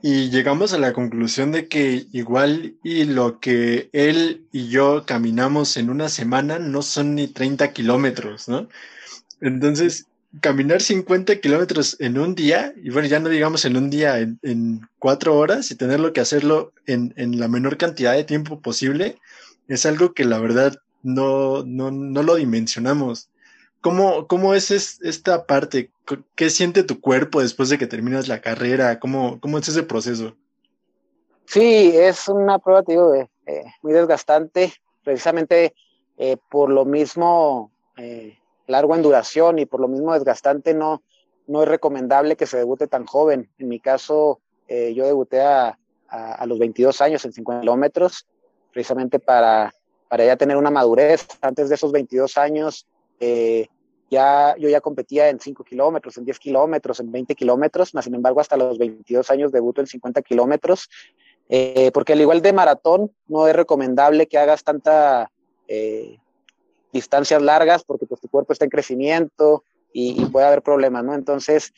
y 0.01 0.29
llegamos 0.29 0.73
a 0.73 0.77
la 0.77 0.93
conclusión 0.93 1.51
de 1.51 1.67
que 1.67 2.05
igual 2.11 2.75
y 2.83 3.03
lo 3.03 3.39
que 3.39 3.89
él 3.91 4.45
y 4.51 4.69
yo 4.69 5.05
caminamos 5.05 5.75
en 5.77 5.89
una 5.89 6.09
semana 6.09 6.57
no 6.59 6.81
son 6.81 7.15
ni 7.15 7.27
30 7.27 7.73
kilómetros, 7.73 8.47
¿no? 8.47 8.69
Entonces, 9.41 10.07
caminar 10.41 10.81
50 10.81 11.39
kilómetros 11.41 11.97
en 11.99 12.17
un 12.17 12.35
día, 12.35 12.73
y 12.81 12.91
bueno, 12.91 13.07
ya 13.07 13.19
no 13.19 13.29
digamos 13.29 13.65
en 13.65 13.77
un 13.77 13.89
día, 13.89 14.19
en, 14.19 14.81
cuatro 14.99 15.37
horas 15.37 15.71
y 15.71 15.75
tenerlo 15.75 16.13
que 16.13 16.21
hacerlo 16.21 16.73
en, 16.85 17.13
en, 17.17 17.39
la 17.39 17.47
menor 17.47 17.77
cantidad 17.77 18.13
de 18.13 18.23
tiempo 18.23 18.61
posible, 18.61 19.17
es 19.67 19.85
algo 19.85 20.13
que 20.13 20.25
la 20.25 20.39
verdad 20.39 20.75
no, 21.03 21.63
no, 21.65 21.91
no 21.91 22.23
lo 22.23 22.35
dimensionamos. 22.35 23.28
¿Cómo, 23.81 24.27
¿Cómo 24.27 24.53
es 24.53 24.71
esta 24.71 25.45
parte? 25.45 25.91
¿Qué 26.35 26.49
siente 26.49 26.83
tu 26.83 26.99
cuerpo 26.99 27.41
después 27.41 27.69
de 27.69 27.77
que 27.77 27.87
terminas 27.87 28.27
la 28.27 28.41
carrera? 28.41 28.99
¿Cómo, 28.99 29.39
cómo 29.39 29.57
es 29.57 29.69
ese 29.69 29.83
proceso? 29.83 30.35
Sí, 31.45 31.91
es 31.95 32.27
una 32.27 32.59
prueba, 32.59 32.83
te 32.83 32.91
digo, 32.91 33.15
eh, 33.15 33.27
muy 33.81 33.93
desgastante, 33.93 34.73
precisamente 35.03 35.73
eh, 36.17 36.37
por 36.51 36.69
lo 36.69 36.85
mismo 36.85 37.71
eh, 37.97 38.37
largo 38.67 38.95
en 38.95 39.01
duración 39.01 39.59
y 39.59 39.65
por 39.65 39.79
lo 39.79 39.87
mismo 39.87 40.13
desgastante, 40.13 40.73
no, 40.73 41.01
no 41.47 41.63
es 41.63 41.69
recomendable 41.69 42.35
que 42.35 42.45
se 42.45 42.57
debute 42.57 42.87
tan 42.87 43.05
joven. 43.05 43.49
En 43.57 43.67
mi 43.67 43.79
caso, 43.79 44.41
yo 44.67 45.03
debuté 45.03 45.41
a, 45.41 45.79
a, 46.07 46.45
los 46.45 46.59
22 46.59 47.01
años 47.01 47.25
en 47.25 47.33
50 47.33 47.61
kilómetros, 47.61 48.27
precisamente 48.71 49.17
para, 49.17 49.73
para 50.07 50.25
ya 50.25 50.35
tener 50.35 50.57
una 50.57 50.69
madurez. 50.69 51.25
Antes 51.41 51.69
de 51.69 51.75
esos 51.75 51.91
22 51.91 52.37
años, 52.37 52.85
eh, 53.19 53.67
ya, 54.09 54.55
yo 54.57 54.69
ya 54.69 54.81
competía 54.81 55.29
en 55.29 55.39
5 55.39 55.63
kilómetros, 55.63 56.17
en 56.17 56.25
10 56.25 56.39
kilómetros, 56.39 56.99
en 56.99 57.11
20 57.11 57.35
kilómetros, 57.35 57.93
más 57.93 58.05
sin 58.05 58.15
embargo 58.15 58.39
hasta 58.39 58.57
los 58.57 58.77
22 58.77 59.29
años 59.29 59.51
debuto 59.51 59.81
en 59.81 59.87
50 59.87 60.21
kilómetros, 60.23 60.89
eh, 61.47 61.91
porque 61.93 62.13
al 62.13 62.21
igual 62.21 62.41
de 62.41 62.53
maratón 62.53 63.11
no 63.27 63.47
es 63.47 63.55
recomendable 63.55 64.27
que 64.27 64.37
hagas 64.37 64.63
tanta 64.63 65.31
eh, 65.67 66.17
distancias 66.91 67.41
largas 67.41 67.83
porque 67.83 68.07
pues, 68.07 68.21
tu 68.21 68.29
cuerpo 68.29 68.53
está 68.53 68.65
en 68.65 68.71
crecimiento 68.71 69.63
y, 69.93 70.23
puede 70.27 70.45
haber 70.45 70.61
problemas, 70.61 71.03
¿no? 71.03 71.15
Entonces, 71.15 71.73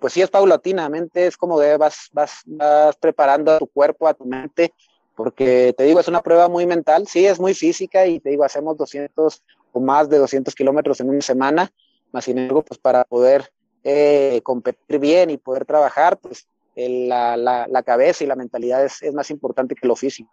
pues 0.00 0.14
sí 0.14 0.22
es 0.22 0.30
paulatinamente, 0.30 1.26
es 1.26 1.36
como 1.36 1.60
que 1.60 1.76
vas, 1.76 2.08
vas, 2.12 2.40
vas 2.46 2.96
preparando 2.96 3.52
a 3.52 3.58
tu 3.58 3.66
cuerpo, 3.66 4.08
a 4.08 4.14
tu 4.14 4.24
mente, 4.24 4.72
porque 5.14 5.74
te 5.76 5.84
digo, 5.84 6.00
es 6.00 6.08
una 6.08 6.22
prueba 6.22 6.48
muy 6.48 6.64
mental, 6.64 7.06
sí, 7.06 7.26
es 7.26 7.38
muy 7.38 7.52
física 7.52 8.06
y 8.06 8.20
te 8.20 8.30
digo, 8.30 8.42
hacemos 8.42 8.78
200 8.78 9.42
o 9.72 9.80
más 9.80 10.08
de 10.08 10.18
200 10.18 10.54
kilómetros 10.54 11.00
en 11.00 11.08
una 11.08 11.20
semana, 11.20 11.72
más 12.12 12.24
sin 12.24 12.38
embargo, 12.38 12.64
pues 12.64 12.78
para 12.78 13.04
poder 13.04 13.52
eh, 13.84 14.40
competir 14.42 14.98
bien 14.98 15.30
y 15.30 15.36
poder 15.36 15.64
trabajar, 15.64 16.18
pues 16.18 16.46
la, 16.76 17.36
la, 17.36 17.66
la, 17.68 17.82
cabeza 17.82 18.24
y 18.24 18.26
la 18.26 18.36
mentalidad 18.36 18.84
es, 18.84 19.02
es, 19.02 19.12
más 19.12 19.30
importante 19.30 19.74
que 19.74 19.86
lo 19.86 19.96
físico. 19.96 20.30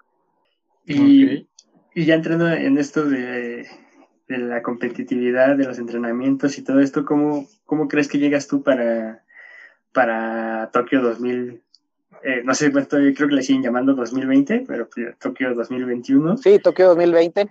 Y, 0.86 1.48
y 1.94 2.06
ya 2.06 2.16
entrando 2.16 2.48
en 2.48 2.78
esto 2.78 3.06
de, 3.06 3.68
de, 4.28 4.38
la 4.38 4.62
competitividad, 4.62 5.58
de 5.58 5.66
los 5.66 5.80
entrenamientos 5.80 6.58
y 6.58 6.64
todo 6.64 6.80
esto, 6.80 7.06
¿cómo, 7.06 7.48
cómo 7.66 7.88
crees 7.88 8.08
que 8.08 8.20
llegas 8.20 8.48
tú 8.48 8.64
para, 8.64 9.24
para 9.92 10.70
Tokio 10.72 11.02
2000? 11.02 11.62
Eh, 12.24 12.42
no 12.44 12.54
sé, 12.56 12.72
creo 12.72 13.14
que 13.14 13.36
le 13.36 13.42
siguen 13.44 13.64
llamando 13.64 13.94
2020, 13.94 14.66
pero 14.68 14.88
Tokio 15.20 15.54
2021. 15.54 16.38
Sí, 16.38 16.60
Tokio 16.60 16.88
2020. 16.88 17.50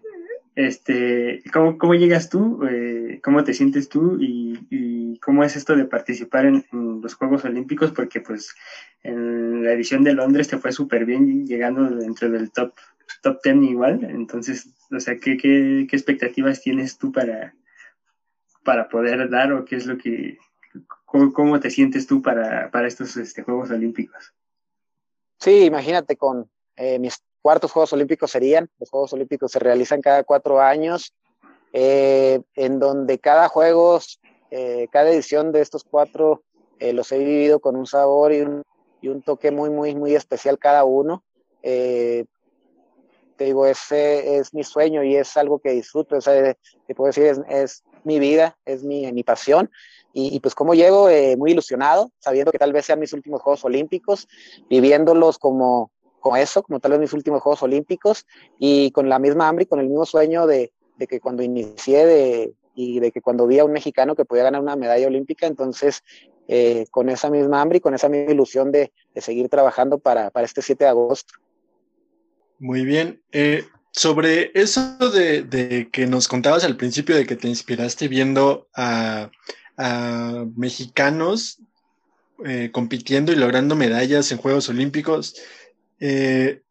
Este, 0.57 1.43
¿cómo, 1.53 1.77
¿Cómo 1.77 1.95
llegas 1.95 2.31
tú? 2.31 2.67
Eh, 2.67 3.21
¿Cómo 3.23 3.45
te 3.45 3.53
sientes 3.53 3.91
tú? 3.91 4.17
Y, 4.19 5.19
cómo 5.21 5.45
es 5.45 5.57
esto 5.57 5.75
de 5.75 5.85
participar 5.85 6.47
en, 6.47 6.65
los 7.03 7.15
Juegos 7.15 7.45
Olímpicos? 7.45 7.93
Porque 7.93 8.21
pues 8.21 8.55
en 9.03 9.63
la 9.65 9.73
edición 9.73 10.03
de 10.03 10.15
Londres 10.15 10.49
te 10.49 10.57
fue 10.57 10.73
súper 10.73 11.05
bien 11.05 11.47
llegando 11.47 11.85
dentro 11.91 12.31
del 12.31 12.51
top, 12.53 12.73
top 13.23 13.39
10 13.45 13.57
igual. 13.65 14.05
Entonces, 14.05 14.75
o 14.91 14.99
sea, 14.99 15.19
¿qué, 15.19 15.37
qué, 15.37 15.87
qué 15.89 15.97
expectativas 15.97 16.63
tienes 16.63 16.97
tú 16.97 17.13
para, 17.13 17.55
para 18.65 18.89
poder 18.89 19.29
dar 19.29 19.53
o 19.53 19.65
qué 19.65 19.77
es 19.77 19.87
lo 19.87 19.99
que, 19.99 20.39
cómo, 21.05 21.35
cómo 21.35 21.61
te 21.61 21.71
sientes 21.71 22.07
tú 22.07 22.23
para, 22.23 22.71
para 22.71 22.89
estos 22.89 23.17
este, 23.19 23.43
Juegos 23.43 23.71
Olímpicos? 23.71 24.33
Sí, 25.39 25.65
imagínate 25.65 26.17
con 26.17 26.51
eh, 26.77 26.99
mis 26.99 27.23
cuartos 27.47 27.71
Juegos 27.71 27.93
Olímpicos 27.93 28.33
serían. 28.33 28.69
Los 28.81 28.91
Juegos 28.91 29.13
Olímpicos 29.13 29.53
se 29.53 29.61
realizan 29.61 30.01
cada 30.01 30.25
cuatro 30.25 30.61
años, 30.61 31.15
eh, 31.73 32.41
en 32.57 32.81
donde 32.81 33.21
cada 33.21 33.49
juego, 33.49 34.01
eh, 34.51 34.89
cada 34.91 35.11
edición 35.11 35.53
de 35.53 35.61
estos 35.61 35.85
cuatro 35.85 36.43
eh, 36.81 36.93
los 36.93 37.13
he 37.13 37.19
vivido 37.19 37.61
con 37.61 37.77
un 37.77 37.87
sabor 37.87 38.33
y 38.33 38.41
un, 38.41 38.65
y 39.01 39.07
un, 39.07 39.23
toque 39.23 39.53
muy, 39.53 39.71
muy, 39.71 39.95
muy 39.95 40.17
especial 40.17 40.59
cada 40.59 40.83
uno. 40.83 41.23
te 41.63 42.27
digo, 43.39 43.65
ese 43.65 44.39
es 44.39 44.53
mi 44.53 44.65
sueño 44.65 45.05
y 45.05 45.15
es 45.15 45.37
algo 45.37 45.61
que 45.61 45.71
disfruto, 45.71 46.19
te 46.19 46.95
puedo 46.97 47.07
decir, 47.07 47.27
es, 47.27 47.41
es 47.49 47.85
mi 48.03 48.19
vida, 48.19 48.59
es 48.65 48.83
mi, 48.83 49.13
mi 49.13 49.23
pasión. 49.23 49.71
Y, 50.13 50.35
y, 50.35 50.41
pues 50.41 50.57
como 50.57 50.75
llego 50.75 51.09
muy 51.37 51.53
ilusionado, 51.53 52.11
sabiendo 52.19 52.51
que 52.51 52.59
tal 52.59 52.73
vez 52.73 52.87
sean 52.87 52.99
mis 52.99 53.13
últimos 53.13 53.41
Juegos 53.41 53.65
Olímpicos, 53.65 54.27
viviéndolos 54.69 55.39
como, 55.39 55.93
como 56.27 56.37
eso, 56.37 56.65
como 56.65 56.81
tal 56.81 56.91
vez 56.91 57.01
mis 57.01 57.13
últimos 57.13 57.41
Juegos 57.41 57.63
Olímpicos, 57.63 58.27
y 58.59 58.91
con 58.91 59.09
la 59.09 59.21
misma 59.21 59.47
hambre 59.47 59.63
y 59.63 59.67
con 59.67 59.79
el 59.79 59.87
mismo 59.87 60.05
sueño 60.05 60.49
de, 60.49 60.73
de 60.97 61.07
que 61.07 61.21
cuando 61.21 61.45
inicié 61.45 62.05
de, 62.05 62.55
y 62.75 62.99
de 62.99 63.13
que 63.13 63.21
cuando 63.21 63.47
vi 63.47 63.61
a 63.61 63.65
un 63.65 63.71
mexicano 63.71 64.17
que 64.17 64.25
podía 64.25 64.43
ganar 64.43 64.61
una 64.61 64.75
medalla 64.75 65.07
olímpica, 65.07 65.47
entonces 65.47 66.03
eh, 66.49 66.87
con 66.91 67.09
esa 67.11 67.31
misma 67.31 67.61
hambre 67.61 67.79
y 67.79 67.81
con 67.81 67.95
esa 67.95 68.09
misma 68.09 68.33
ilusión 68.33 68.73
de, 68.73 68.93
de 69.15 69.21
seguir 69.21 69.49
trabajando 69.49 69.99
para, 69.99 70.31
para, 70.31 70.47
este 70.47 70.63
7 70.63 70.83
de 70.83 70.91
agosto. 70.91 71.35
Muy 72.59 72.85
bien. 72.85 73.23
Eh, 73.31 73.65
sobre 73.93 74.51
eso 74.55 74.99
de, 74.99 75.43
de, 75.45 75.89
que 75.93 76.09
nos 76.09 76.27
contabas 76.27 76.65
al 76.65 76.77
principio 76.77 77.15
de 77.15 77.25
que 77.25 77.37
te 77.37 77.47
inspiraste 77.47 78.09
viendo 78.09 78.67
a, 78.75 79.31
a 79.77 80.45
mexicanos 80.57 81.61
eh, 82.45 82.69
compitiendo 82.71 83.33
y 83.33 83.37
logrando 83.37 83.77
medallas 83.77 84.31
en 84.31 84.37
Juegos 84.37 84.69
Olímpicos, 84.69 85.37
eh, 86.01 86.63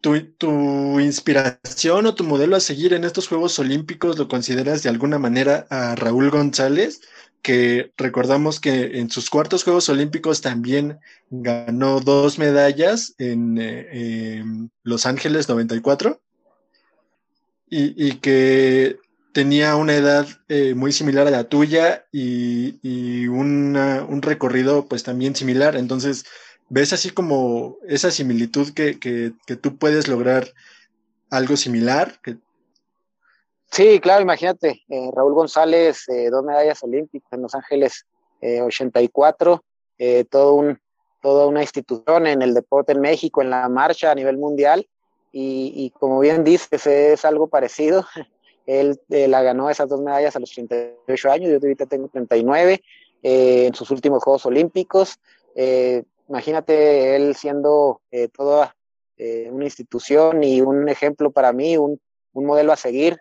tu, 0.00 1.00
inspiración 1.00 2.06
o 2.06 2.14
tu 2.14 2.24
modelo 2.24 2.56
a 2.56 2.60
seguir 2.60 2.94
en 2.94 3.04
estos 3.04 3.28
Juegos 3.28 3.58
Olímpicos 3.58 4.18
lo 4.18 4.28
consideras 4.28 4.82
de 4.82 4.88
alguna 4.88 5.18
manera 5.18 5.66
a 5.70 5.94
Raúl 5.94 6.30
González, 6.30 7.00
que 7.42 7.92
recordamos 7.96 8.60
que 8.60 8.98
en 8.98 9.10
sus 9.10 9.30
cuartos 9.30 9.64
Juegos 9.64 9.88
Olímpicos 9.88 10.40
también 10.40 10.98
ganó 11.30 12.00
dos 12.00 12.38
medallas 12.38 13.14
en, 13.18 13.58
eh, 13.60 14.42
Los 14.82 15.06
Ángeles 15.06 15.48
94 15.48 16.20
y, 17.72 18.14
que 18.16 18.98
tenía 19.32 19.76
una 19.76 19.94
edad 19.94 20.26
eh, 20.48 20.74
muy 20.74 20.92
similar 20.92 21.28
a 21.28 21.30
la 21.30 21.44
tuya 21.44 22.04
y, 22.10 23.28
un 23.28 24.22
recorrido 24.22 24.86
pues 24.86 25.02
también 25.02 25.36
similar. 25.36 25.76
Entonces, 25.76 26.24
¿ves 26.70 26.94
así 26.94 27.10
como 27.10 27.76
esa 27.86 28.10
similitud 28.10 28.72
que, 28.72 28.98
que, 28.98 29.32
que 29.46 29.56
tú 29.56 29.76
puedes 29.76 30.08
lograr 30.08 30.48
algo 31.28 31.56
similar? 31.56 32.18
Sí, 33.70 34.00
claro, 34.00 34.22
imagínate, 34.22 34.82
eh, 34.88 35.10
Raúl 35.14 35.34
González, 35.34 36.08
eh, 36.08 36.30
dos 36.30 36.42
medallas 36.42 36.82
olímpicas 36.82 37.30
en 37.32 37.42
Los 37.42 37.54
Ángeles 37.54 38.06
84, 38.42 39.62
todo 40.30 40.54
un, 40.54 40.78
toda 41.20 41.46
una 41.46 41.60
institución 41.60 42.26
en 42.26 42.42
el 42.42 42.54
deporte 42.54 42.92
en 42.92 43.00
México, 43.00 43.42
en 43.42 43.50
la 43.50 43.68
marcha 43.68 44.10
a 44.10 44.14
nivel 44.14 44.38
mundial. 44.38 44.86
Y, 45.32 45.72
y 45.76 45.90
como 45.90 46.18
bien 46.20 46.42
dices, 46.42 46.86
es 46.86 47.24
algo 47.24 47.48
parecido. 47.48 48.04
Él 48.66 49.00
eh, 49.10 49.28
la 49.28 49.42
ganó 49.42 49.70
esas 49.70 49.88
dos 49.88 50.00
medallas 50.00 50.36
a 50.36 50.40
los 50.40 50.50
38 50.50 51.30
años, 51.30 51.50
yo 51.50 51.56
ahorita 51.56 51.86
tengo 51.86 52.08
39, 52.08 52.82
eh, 53.22 53.66
en 53.66 53.74
sus 53.74 53.90
últimos 53.90 54.22
Juegos 54.22 54.46
Olímpicos. 54.46 55.18
Eh, 55.56 56.04
imagínate 56.30 57.16
él 57.16 57.34
siendo 57.34 58.00
eh, 58.10 58.28
toda 58.28 58.74
eh, 59.18 59.50
una 59.50 59.64
institución 59.64 60.42
y 60.42 60.62
un 60.62 60.88
ejemplo 60.88 61.30
para 61.30 61.52
mí, 61.52 61.76
un, 61.76 62.00
un 62.32 62.46
modelo 62.46 62.72
a 62.72 62.76
seguir, 62.76 63.18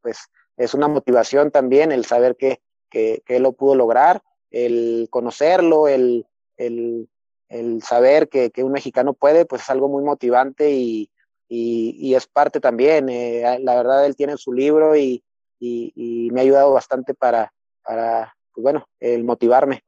pues 0.00 0.18
es 0.56 0.74
una 0.74 0.86
motivación 0.86 1.50
también 1.50 1.90
el 1.90 2.04
saber 2.04 2.36
que, 2.36 2.60
que, 2.88 3.20
que, 3.26 3.36
él 3.36 3.42
lo 3.42 3.54
pudo 3.54 3.74
lograr, 3.74 4.22
el 4.52 5.08
conocerlo, 5.10 5.88
el, 5.88 6.24
el, 6.56 7.08
el 7.48 7.82
saber 7.82 8.28
que, 8.28 8.50
que, 8.50 8.62
un 8.62 8.70
mexicano 8.70 9.14
puede, 9.14 9.46
pues 9.46 9.62
es 9.62 9.70
algo 9.70 9.88
muy 9.88 10.04
motivante 10.04 10.70
y, 10.70 11.10
y, 11.48 12.14
es 12.14 12.26
parte 12.26 12.60
también. 12.60 13.08
Eh, 13.08 13.58
la 13.60 13.74
verdad, 13.74 14.06
él 14.06 14.16
tiene 14.16 14.36
su 14.36 14.52
libro 14.52 14.96
y, 14.96 15.24
y, 15.58 15.92
y 15.94 16.30
me 16.30 16.40
ha 16.40 16.44
ayudado 16.44 16.72
bastante 16.72 17.14
para, 17.14 17.52
para 17.82 18.34
pues 18.52 18.62
bueno, 18.62 18.88
el 19.00 19.24
motivarme. 19.24 19.83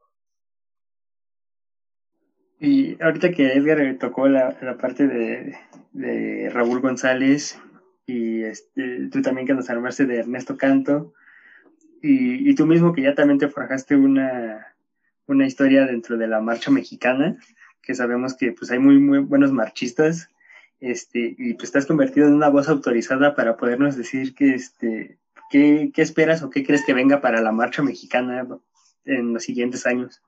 Y 2.59 3.01
ahorita 3.03 3.31
que 3.33 3.53
Edgar 3.53 3.97
tocó 3.99 4.29
la, 4.29 4.57
la 4.62 4.79
parte 4.79 5.07
de, 5.07 5.57
de, 5.92 6.51
Raúl 6.51 6.81
González 6.81 7.61
y 8.07 8.42
este, 8.42 9.09
tú 9.11 9.21
también 9.21 9.47
que 9.47 9.55
nos 9.55 9.69
armaste 9.69 10.07
de 10.07 10.21
Ernesto 10.21 10.57
Canto 10.57 11.12
y, 12.01 12.49
y, 12.49 12.55
tú 12.55 12.66
mismo 12.66 12.92
que 12.92 13.03
ya 13.03 13.14
también 13.14 13.38
te 13.38 13.49
forjaste 13.49 13.97
una, 13.97 14.75
una 15.27 15.47
historia 15.47 15.87
dentro 15.87 16.16
de 16.16 16.29
la 16.29 16.40
marcha 16.40 16.71
mexicana, 16.71 17.37
que 17.83 17.95
sabemos 17.95 18.35
que 18.37 18.53
pues 18.53 18.71
hay 18.71 18.79
muy, 18.79 18.99
muy 18.99 19.19
buenos 19.19 19.53
marchistas 19.53 20.29
este, 20.81 21.35
y 21.38 21.55
pues 21.55 21.64
estás 21.64 21.87
convertido 21.87 22.27
en 22.27 22.35
una 22.35 22.49
voz 22.49 22.69
autorizada 22.69 23.35
para 23.35 23.57
podernos 23.57 23.97
decir 23.97 24.35
que, 24.35 24.55
este, 24.55 25.19
qué, 25.51 25.90
qué 25.95 26.03
esperas 26.03 26.42
o 26.42 26.51
qué 26.51 26.64
crees 26.64 26.85
que 26.85 26.95
venga 26.95 27.21
para 27.21 27.40
la 27.40 27.53
marcha 27.53 27.83
mexicana 27.83 28.47
en 29.05 29.33
los 29.33 29.42
siguientes 29.42 29.87
años. 29.87 30.23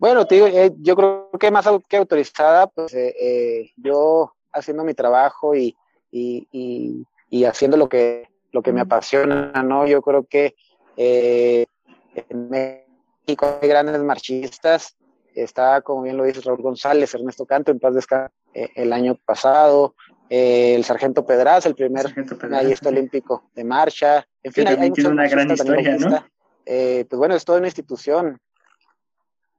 Bueno, 0.00 0.26
te 0.26 0.36
digo, 0.36 0.46
eh, 0.46 0.72
yo 0.78 0.96
creo 0.96 1.28
que 1.38 1.50
más 1.50 1.68
que 1.86 1.98
autorizada, 1.98 2.66
pues 2.68 2.94
eh, 2.94 3.14
eh, 3.20 3.70
yo 3.76 4.32
haciendo 4.50 4.82
mi 4.82 4.94
trabajo 4.94 5.54
y, 5.54 5.76
y, 6.10 6.48
y, 6.50 7.06
y, 7.28 7.44
haciendo 7.44 7.76
lo 7.76 7.86
que, 7.86 8.26
lo 8.50 8.62
que 8.62 8.72
me 8.72 8.80
apasiona, 8.80 9.52
¿no? 9.62 9.86
Yo 9.86 10.00
creo 10.00 10.24
que 10.24 10.54
eh, 10.96 11.66
en 12.14 12.48
México 12.48 13.58
hay 13.60 13.68
grandes 13.68 14.02
marchistas, 14.02 14.96
está, 15.34 15.82
como 15.82 16.00
bien 16.00 16.16
lo 16.16 16.24
dice 16.24 16.40
Raúl 16.40 16.62
González, 16.62 17.14
Ernesto 17.14 17.44
Canto, 17.44 17.70
en 17.70 17.78
paz 17.78 17.94
descanse, 17.94 18.32
el 18.54 18.94
año 18.94 19.18
pasado, 19.22 19.96
el 20.30 20.82
Sargento 20.82 21.26
Pedraz, 21.26 21.66
el 21.66 21.74
primer 21.74 22.06
medallista 22.42 22.88
olímpico 22.88 23.50
de 23.54 23.64
marcha, 23.64 24.26
en 24.42 24.52
fin, 24.52 24.66
hay, 24.66 24.76
hay 24.76 24.90
tiene 24.92 25.10
una 25.10 25.28
gran 25.28 25.50
historia, 25.50 25.98
¿no? 25.98 26.24
Pues 26.64 27.06
bueno, 27.10 27.34
es 27.34 27.44
toda 27.44 27.58
una 27.58 27.68
institución. 27.68 28.40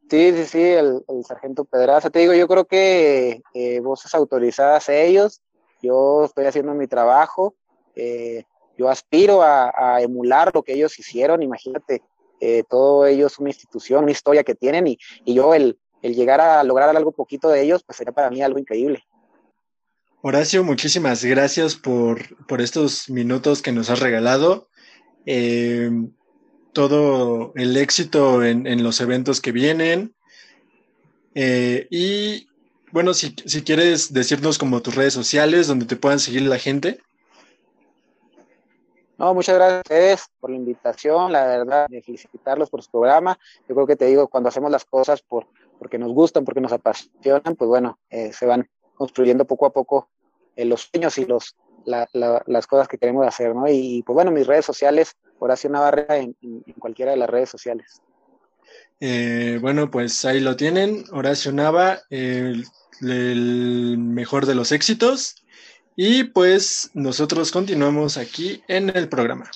Sí, 0.09 0.33
sí, 0.33 0.45
sí, 0.45 0.61
el, 0.61 1.03
Sargento 1.25 1.63
Pedraza. 1.65 2.09
Te 2.09 2.19
digo, 2.19 2.33
yo 2.33 2.47
creo 2.47 2.65
que 2.65 3.41
eh, 3.53 3.79
voces 3.79 4.13
autorizadas 4.13 4.89
ellos, 4.89 5.41
yo 5.81 6.25
estoy 6.25 6.45
haciendo 6.45 6.73
mi 6.73 6.87
trabajo, 6.87 7.55
eh, 7.95 8.43
yo 8.77 8.89
aspiro 8.89 9.41
a, 9.41 9.71
a, 9.75 10.01
emular 10.01 10.51
lo 10.53 10.63
que 10.63 10.73
ellos 10.73 10.97
hicieron, 10.99 11.43
imagínate, 11.43 12.01
eh, 12.39 12.63
todo 12.67 13.05
ellos 13.05 13.37
una 13.39 13.49
institución, 13.49 14.03
una 14.03 14.11
historia 14.11 14.43
que 14.43 14.55
tienen 14.55 14.87
y, 14.87 14.97
y 15.23 15.35
yo 15.35 15.53
el, 15.53 15.77
el, 16.01 16.15
llegar 16.15 16.41
a 16.41 16.63
lograr 16.63 16.89
algo 16.95 17.11
poquito 17.11 17.49
de 17.49 17.61
ellos, 17.61 17.83
pues 17.83 17.97
sería 17.97 18.13
para 18.13 18.31
mí 18.31 18.41
algo 18.41 18.57
increíble. 18.57 19.03
Horacio, 20.23 20.63
muchísimas 20.63 21.23
gracias 21.23 21.75
por, 21.75 22.45
por 22.47 22.61
estos 22.61 23.09
minutos 23.09 23.61
que 23.61 23.71
nos 23.71 23.89
has 23.89 23.99
regalado. 23.99 24.69
Eh, 25.25 25.89
todo 26.73 27.51
el 27.55 27.77
éxito 27.77 28.43
en, 28.43 28.67
en, 28.67 28.83
los 28.83 29.01
eventos 29.01 29.41
que 29.41 29.51
vienen. 29.51 30.13
Eh, 31.35 31.87
y 31.89 32.47
bueno, 32.91 33.13
si, 33.13 33.35
si, 33.45 33.63
quieres 33.63 34.13
decirnos 34.13 34.57
como 34.57 34.81
tus 34.81 34.95
redes 34.95 35.13
sociales 35.13 35.67
donde 35.67 35.85
te 35.85 35.95
puedan 35.95 36.19
seguir 36.19 36.43
la 36.43 36.57
gente. 36.57 36.99
No, 39.17 39.33
muchas 39.33 39.55
gracias 39.55 40.29
por 40.39 40.49
la 40.49 40.55
invitación, 40.55 41.31
la 41.31 41.45
verdad, 41.45 41.87
de 41.87 42.01
felicitarlos 42.01 42.69
por 42.69 42.81
su 42.81 42.89
programa. 42.89 43.37
Yo 43.69 43.75
creo 43.75 43.85
que 43.85 43.95
te 43.95 44.05
digo, 44.05 44.27
cuando 44.27 44.49
hacemos 44.49 44.71
las 44.71 44.83
cosas 44.83 45.21
por, 45.21 45.47
porque 45.77 45.99
nos 45.99 46.11
gustan, 46.11 46.43
porque 46.43 46.59
nos 46.59 46.71
apasionan, 46.71 47.55
pues 47.55 47.67
bueno, 47.67 47.99
eh, 48.09 48.33
se 48.33 48.47
van 48.47 48.67
construyendo 48.95 49.45
poco 49.45 49.67
a 49.67 49.73
poco 49.73 50.09
eh, 50.55 50.65
los 50.65 50.89
sueños 50.91 51.17
y 51.19 51.25
los, 51.25 51.55
la, 51.85 52.07
la, 52.13 52.43
las 52.47 52.67
cosas 52.67 52.87
que 52.87 52.97
queremos 52.97 53.25
hacer, 53.27 53.55
¿no? 53.55 53.67
Y 53.67 54.03
pues 54.05 54.13
bueno, 54.13 54.31
mis 54.31 54.47
redes 54.47 54.65
sociales, 54.65 55.15
Horacio 55.39 55.69
Navarrete 55.69 56.17
en, 56.17 56.35
cualquiera 56.79 57.11
de 57.11 57.17
las 57.17 57.29
redes 57.29 57.49
sociales. 57.49 58.01
Eh, 58.99 59.57
bueno, 59.61 59.89
pues 59.89 60.23
ahí 60.25 60.39
lo 60.39 60.55
tienen, 60.55 61.03
Horacio 61.11 61.51
Nava, 61.51 62.01
el, 62.09 62.65
mejor 63.97 64.45
de 64.45 64.55
los 64.55 64.71
éxitos. 64.71 65.35
Y 65.95 66.25
pues 66.25 66.91
nosotros 66.93 67.51
continuamos 67.51 68.17
aquí 68.17 68.63
en 68.67 68.95
el 68.95 69.09
programa. 69.09 69.49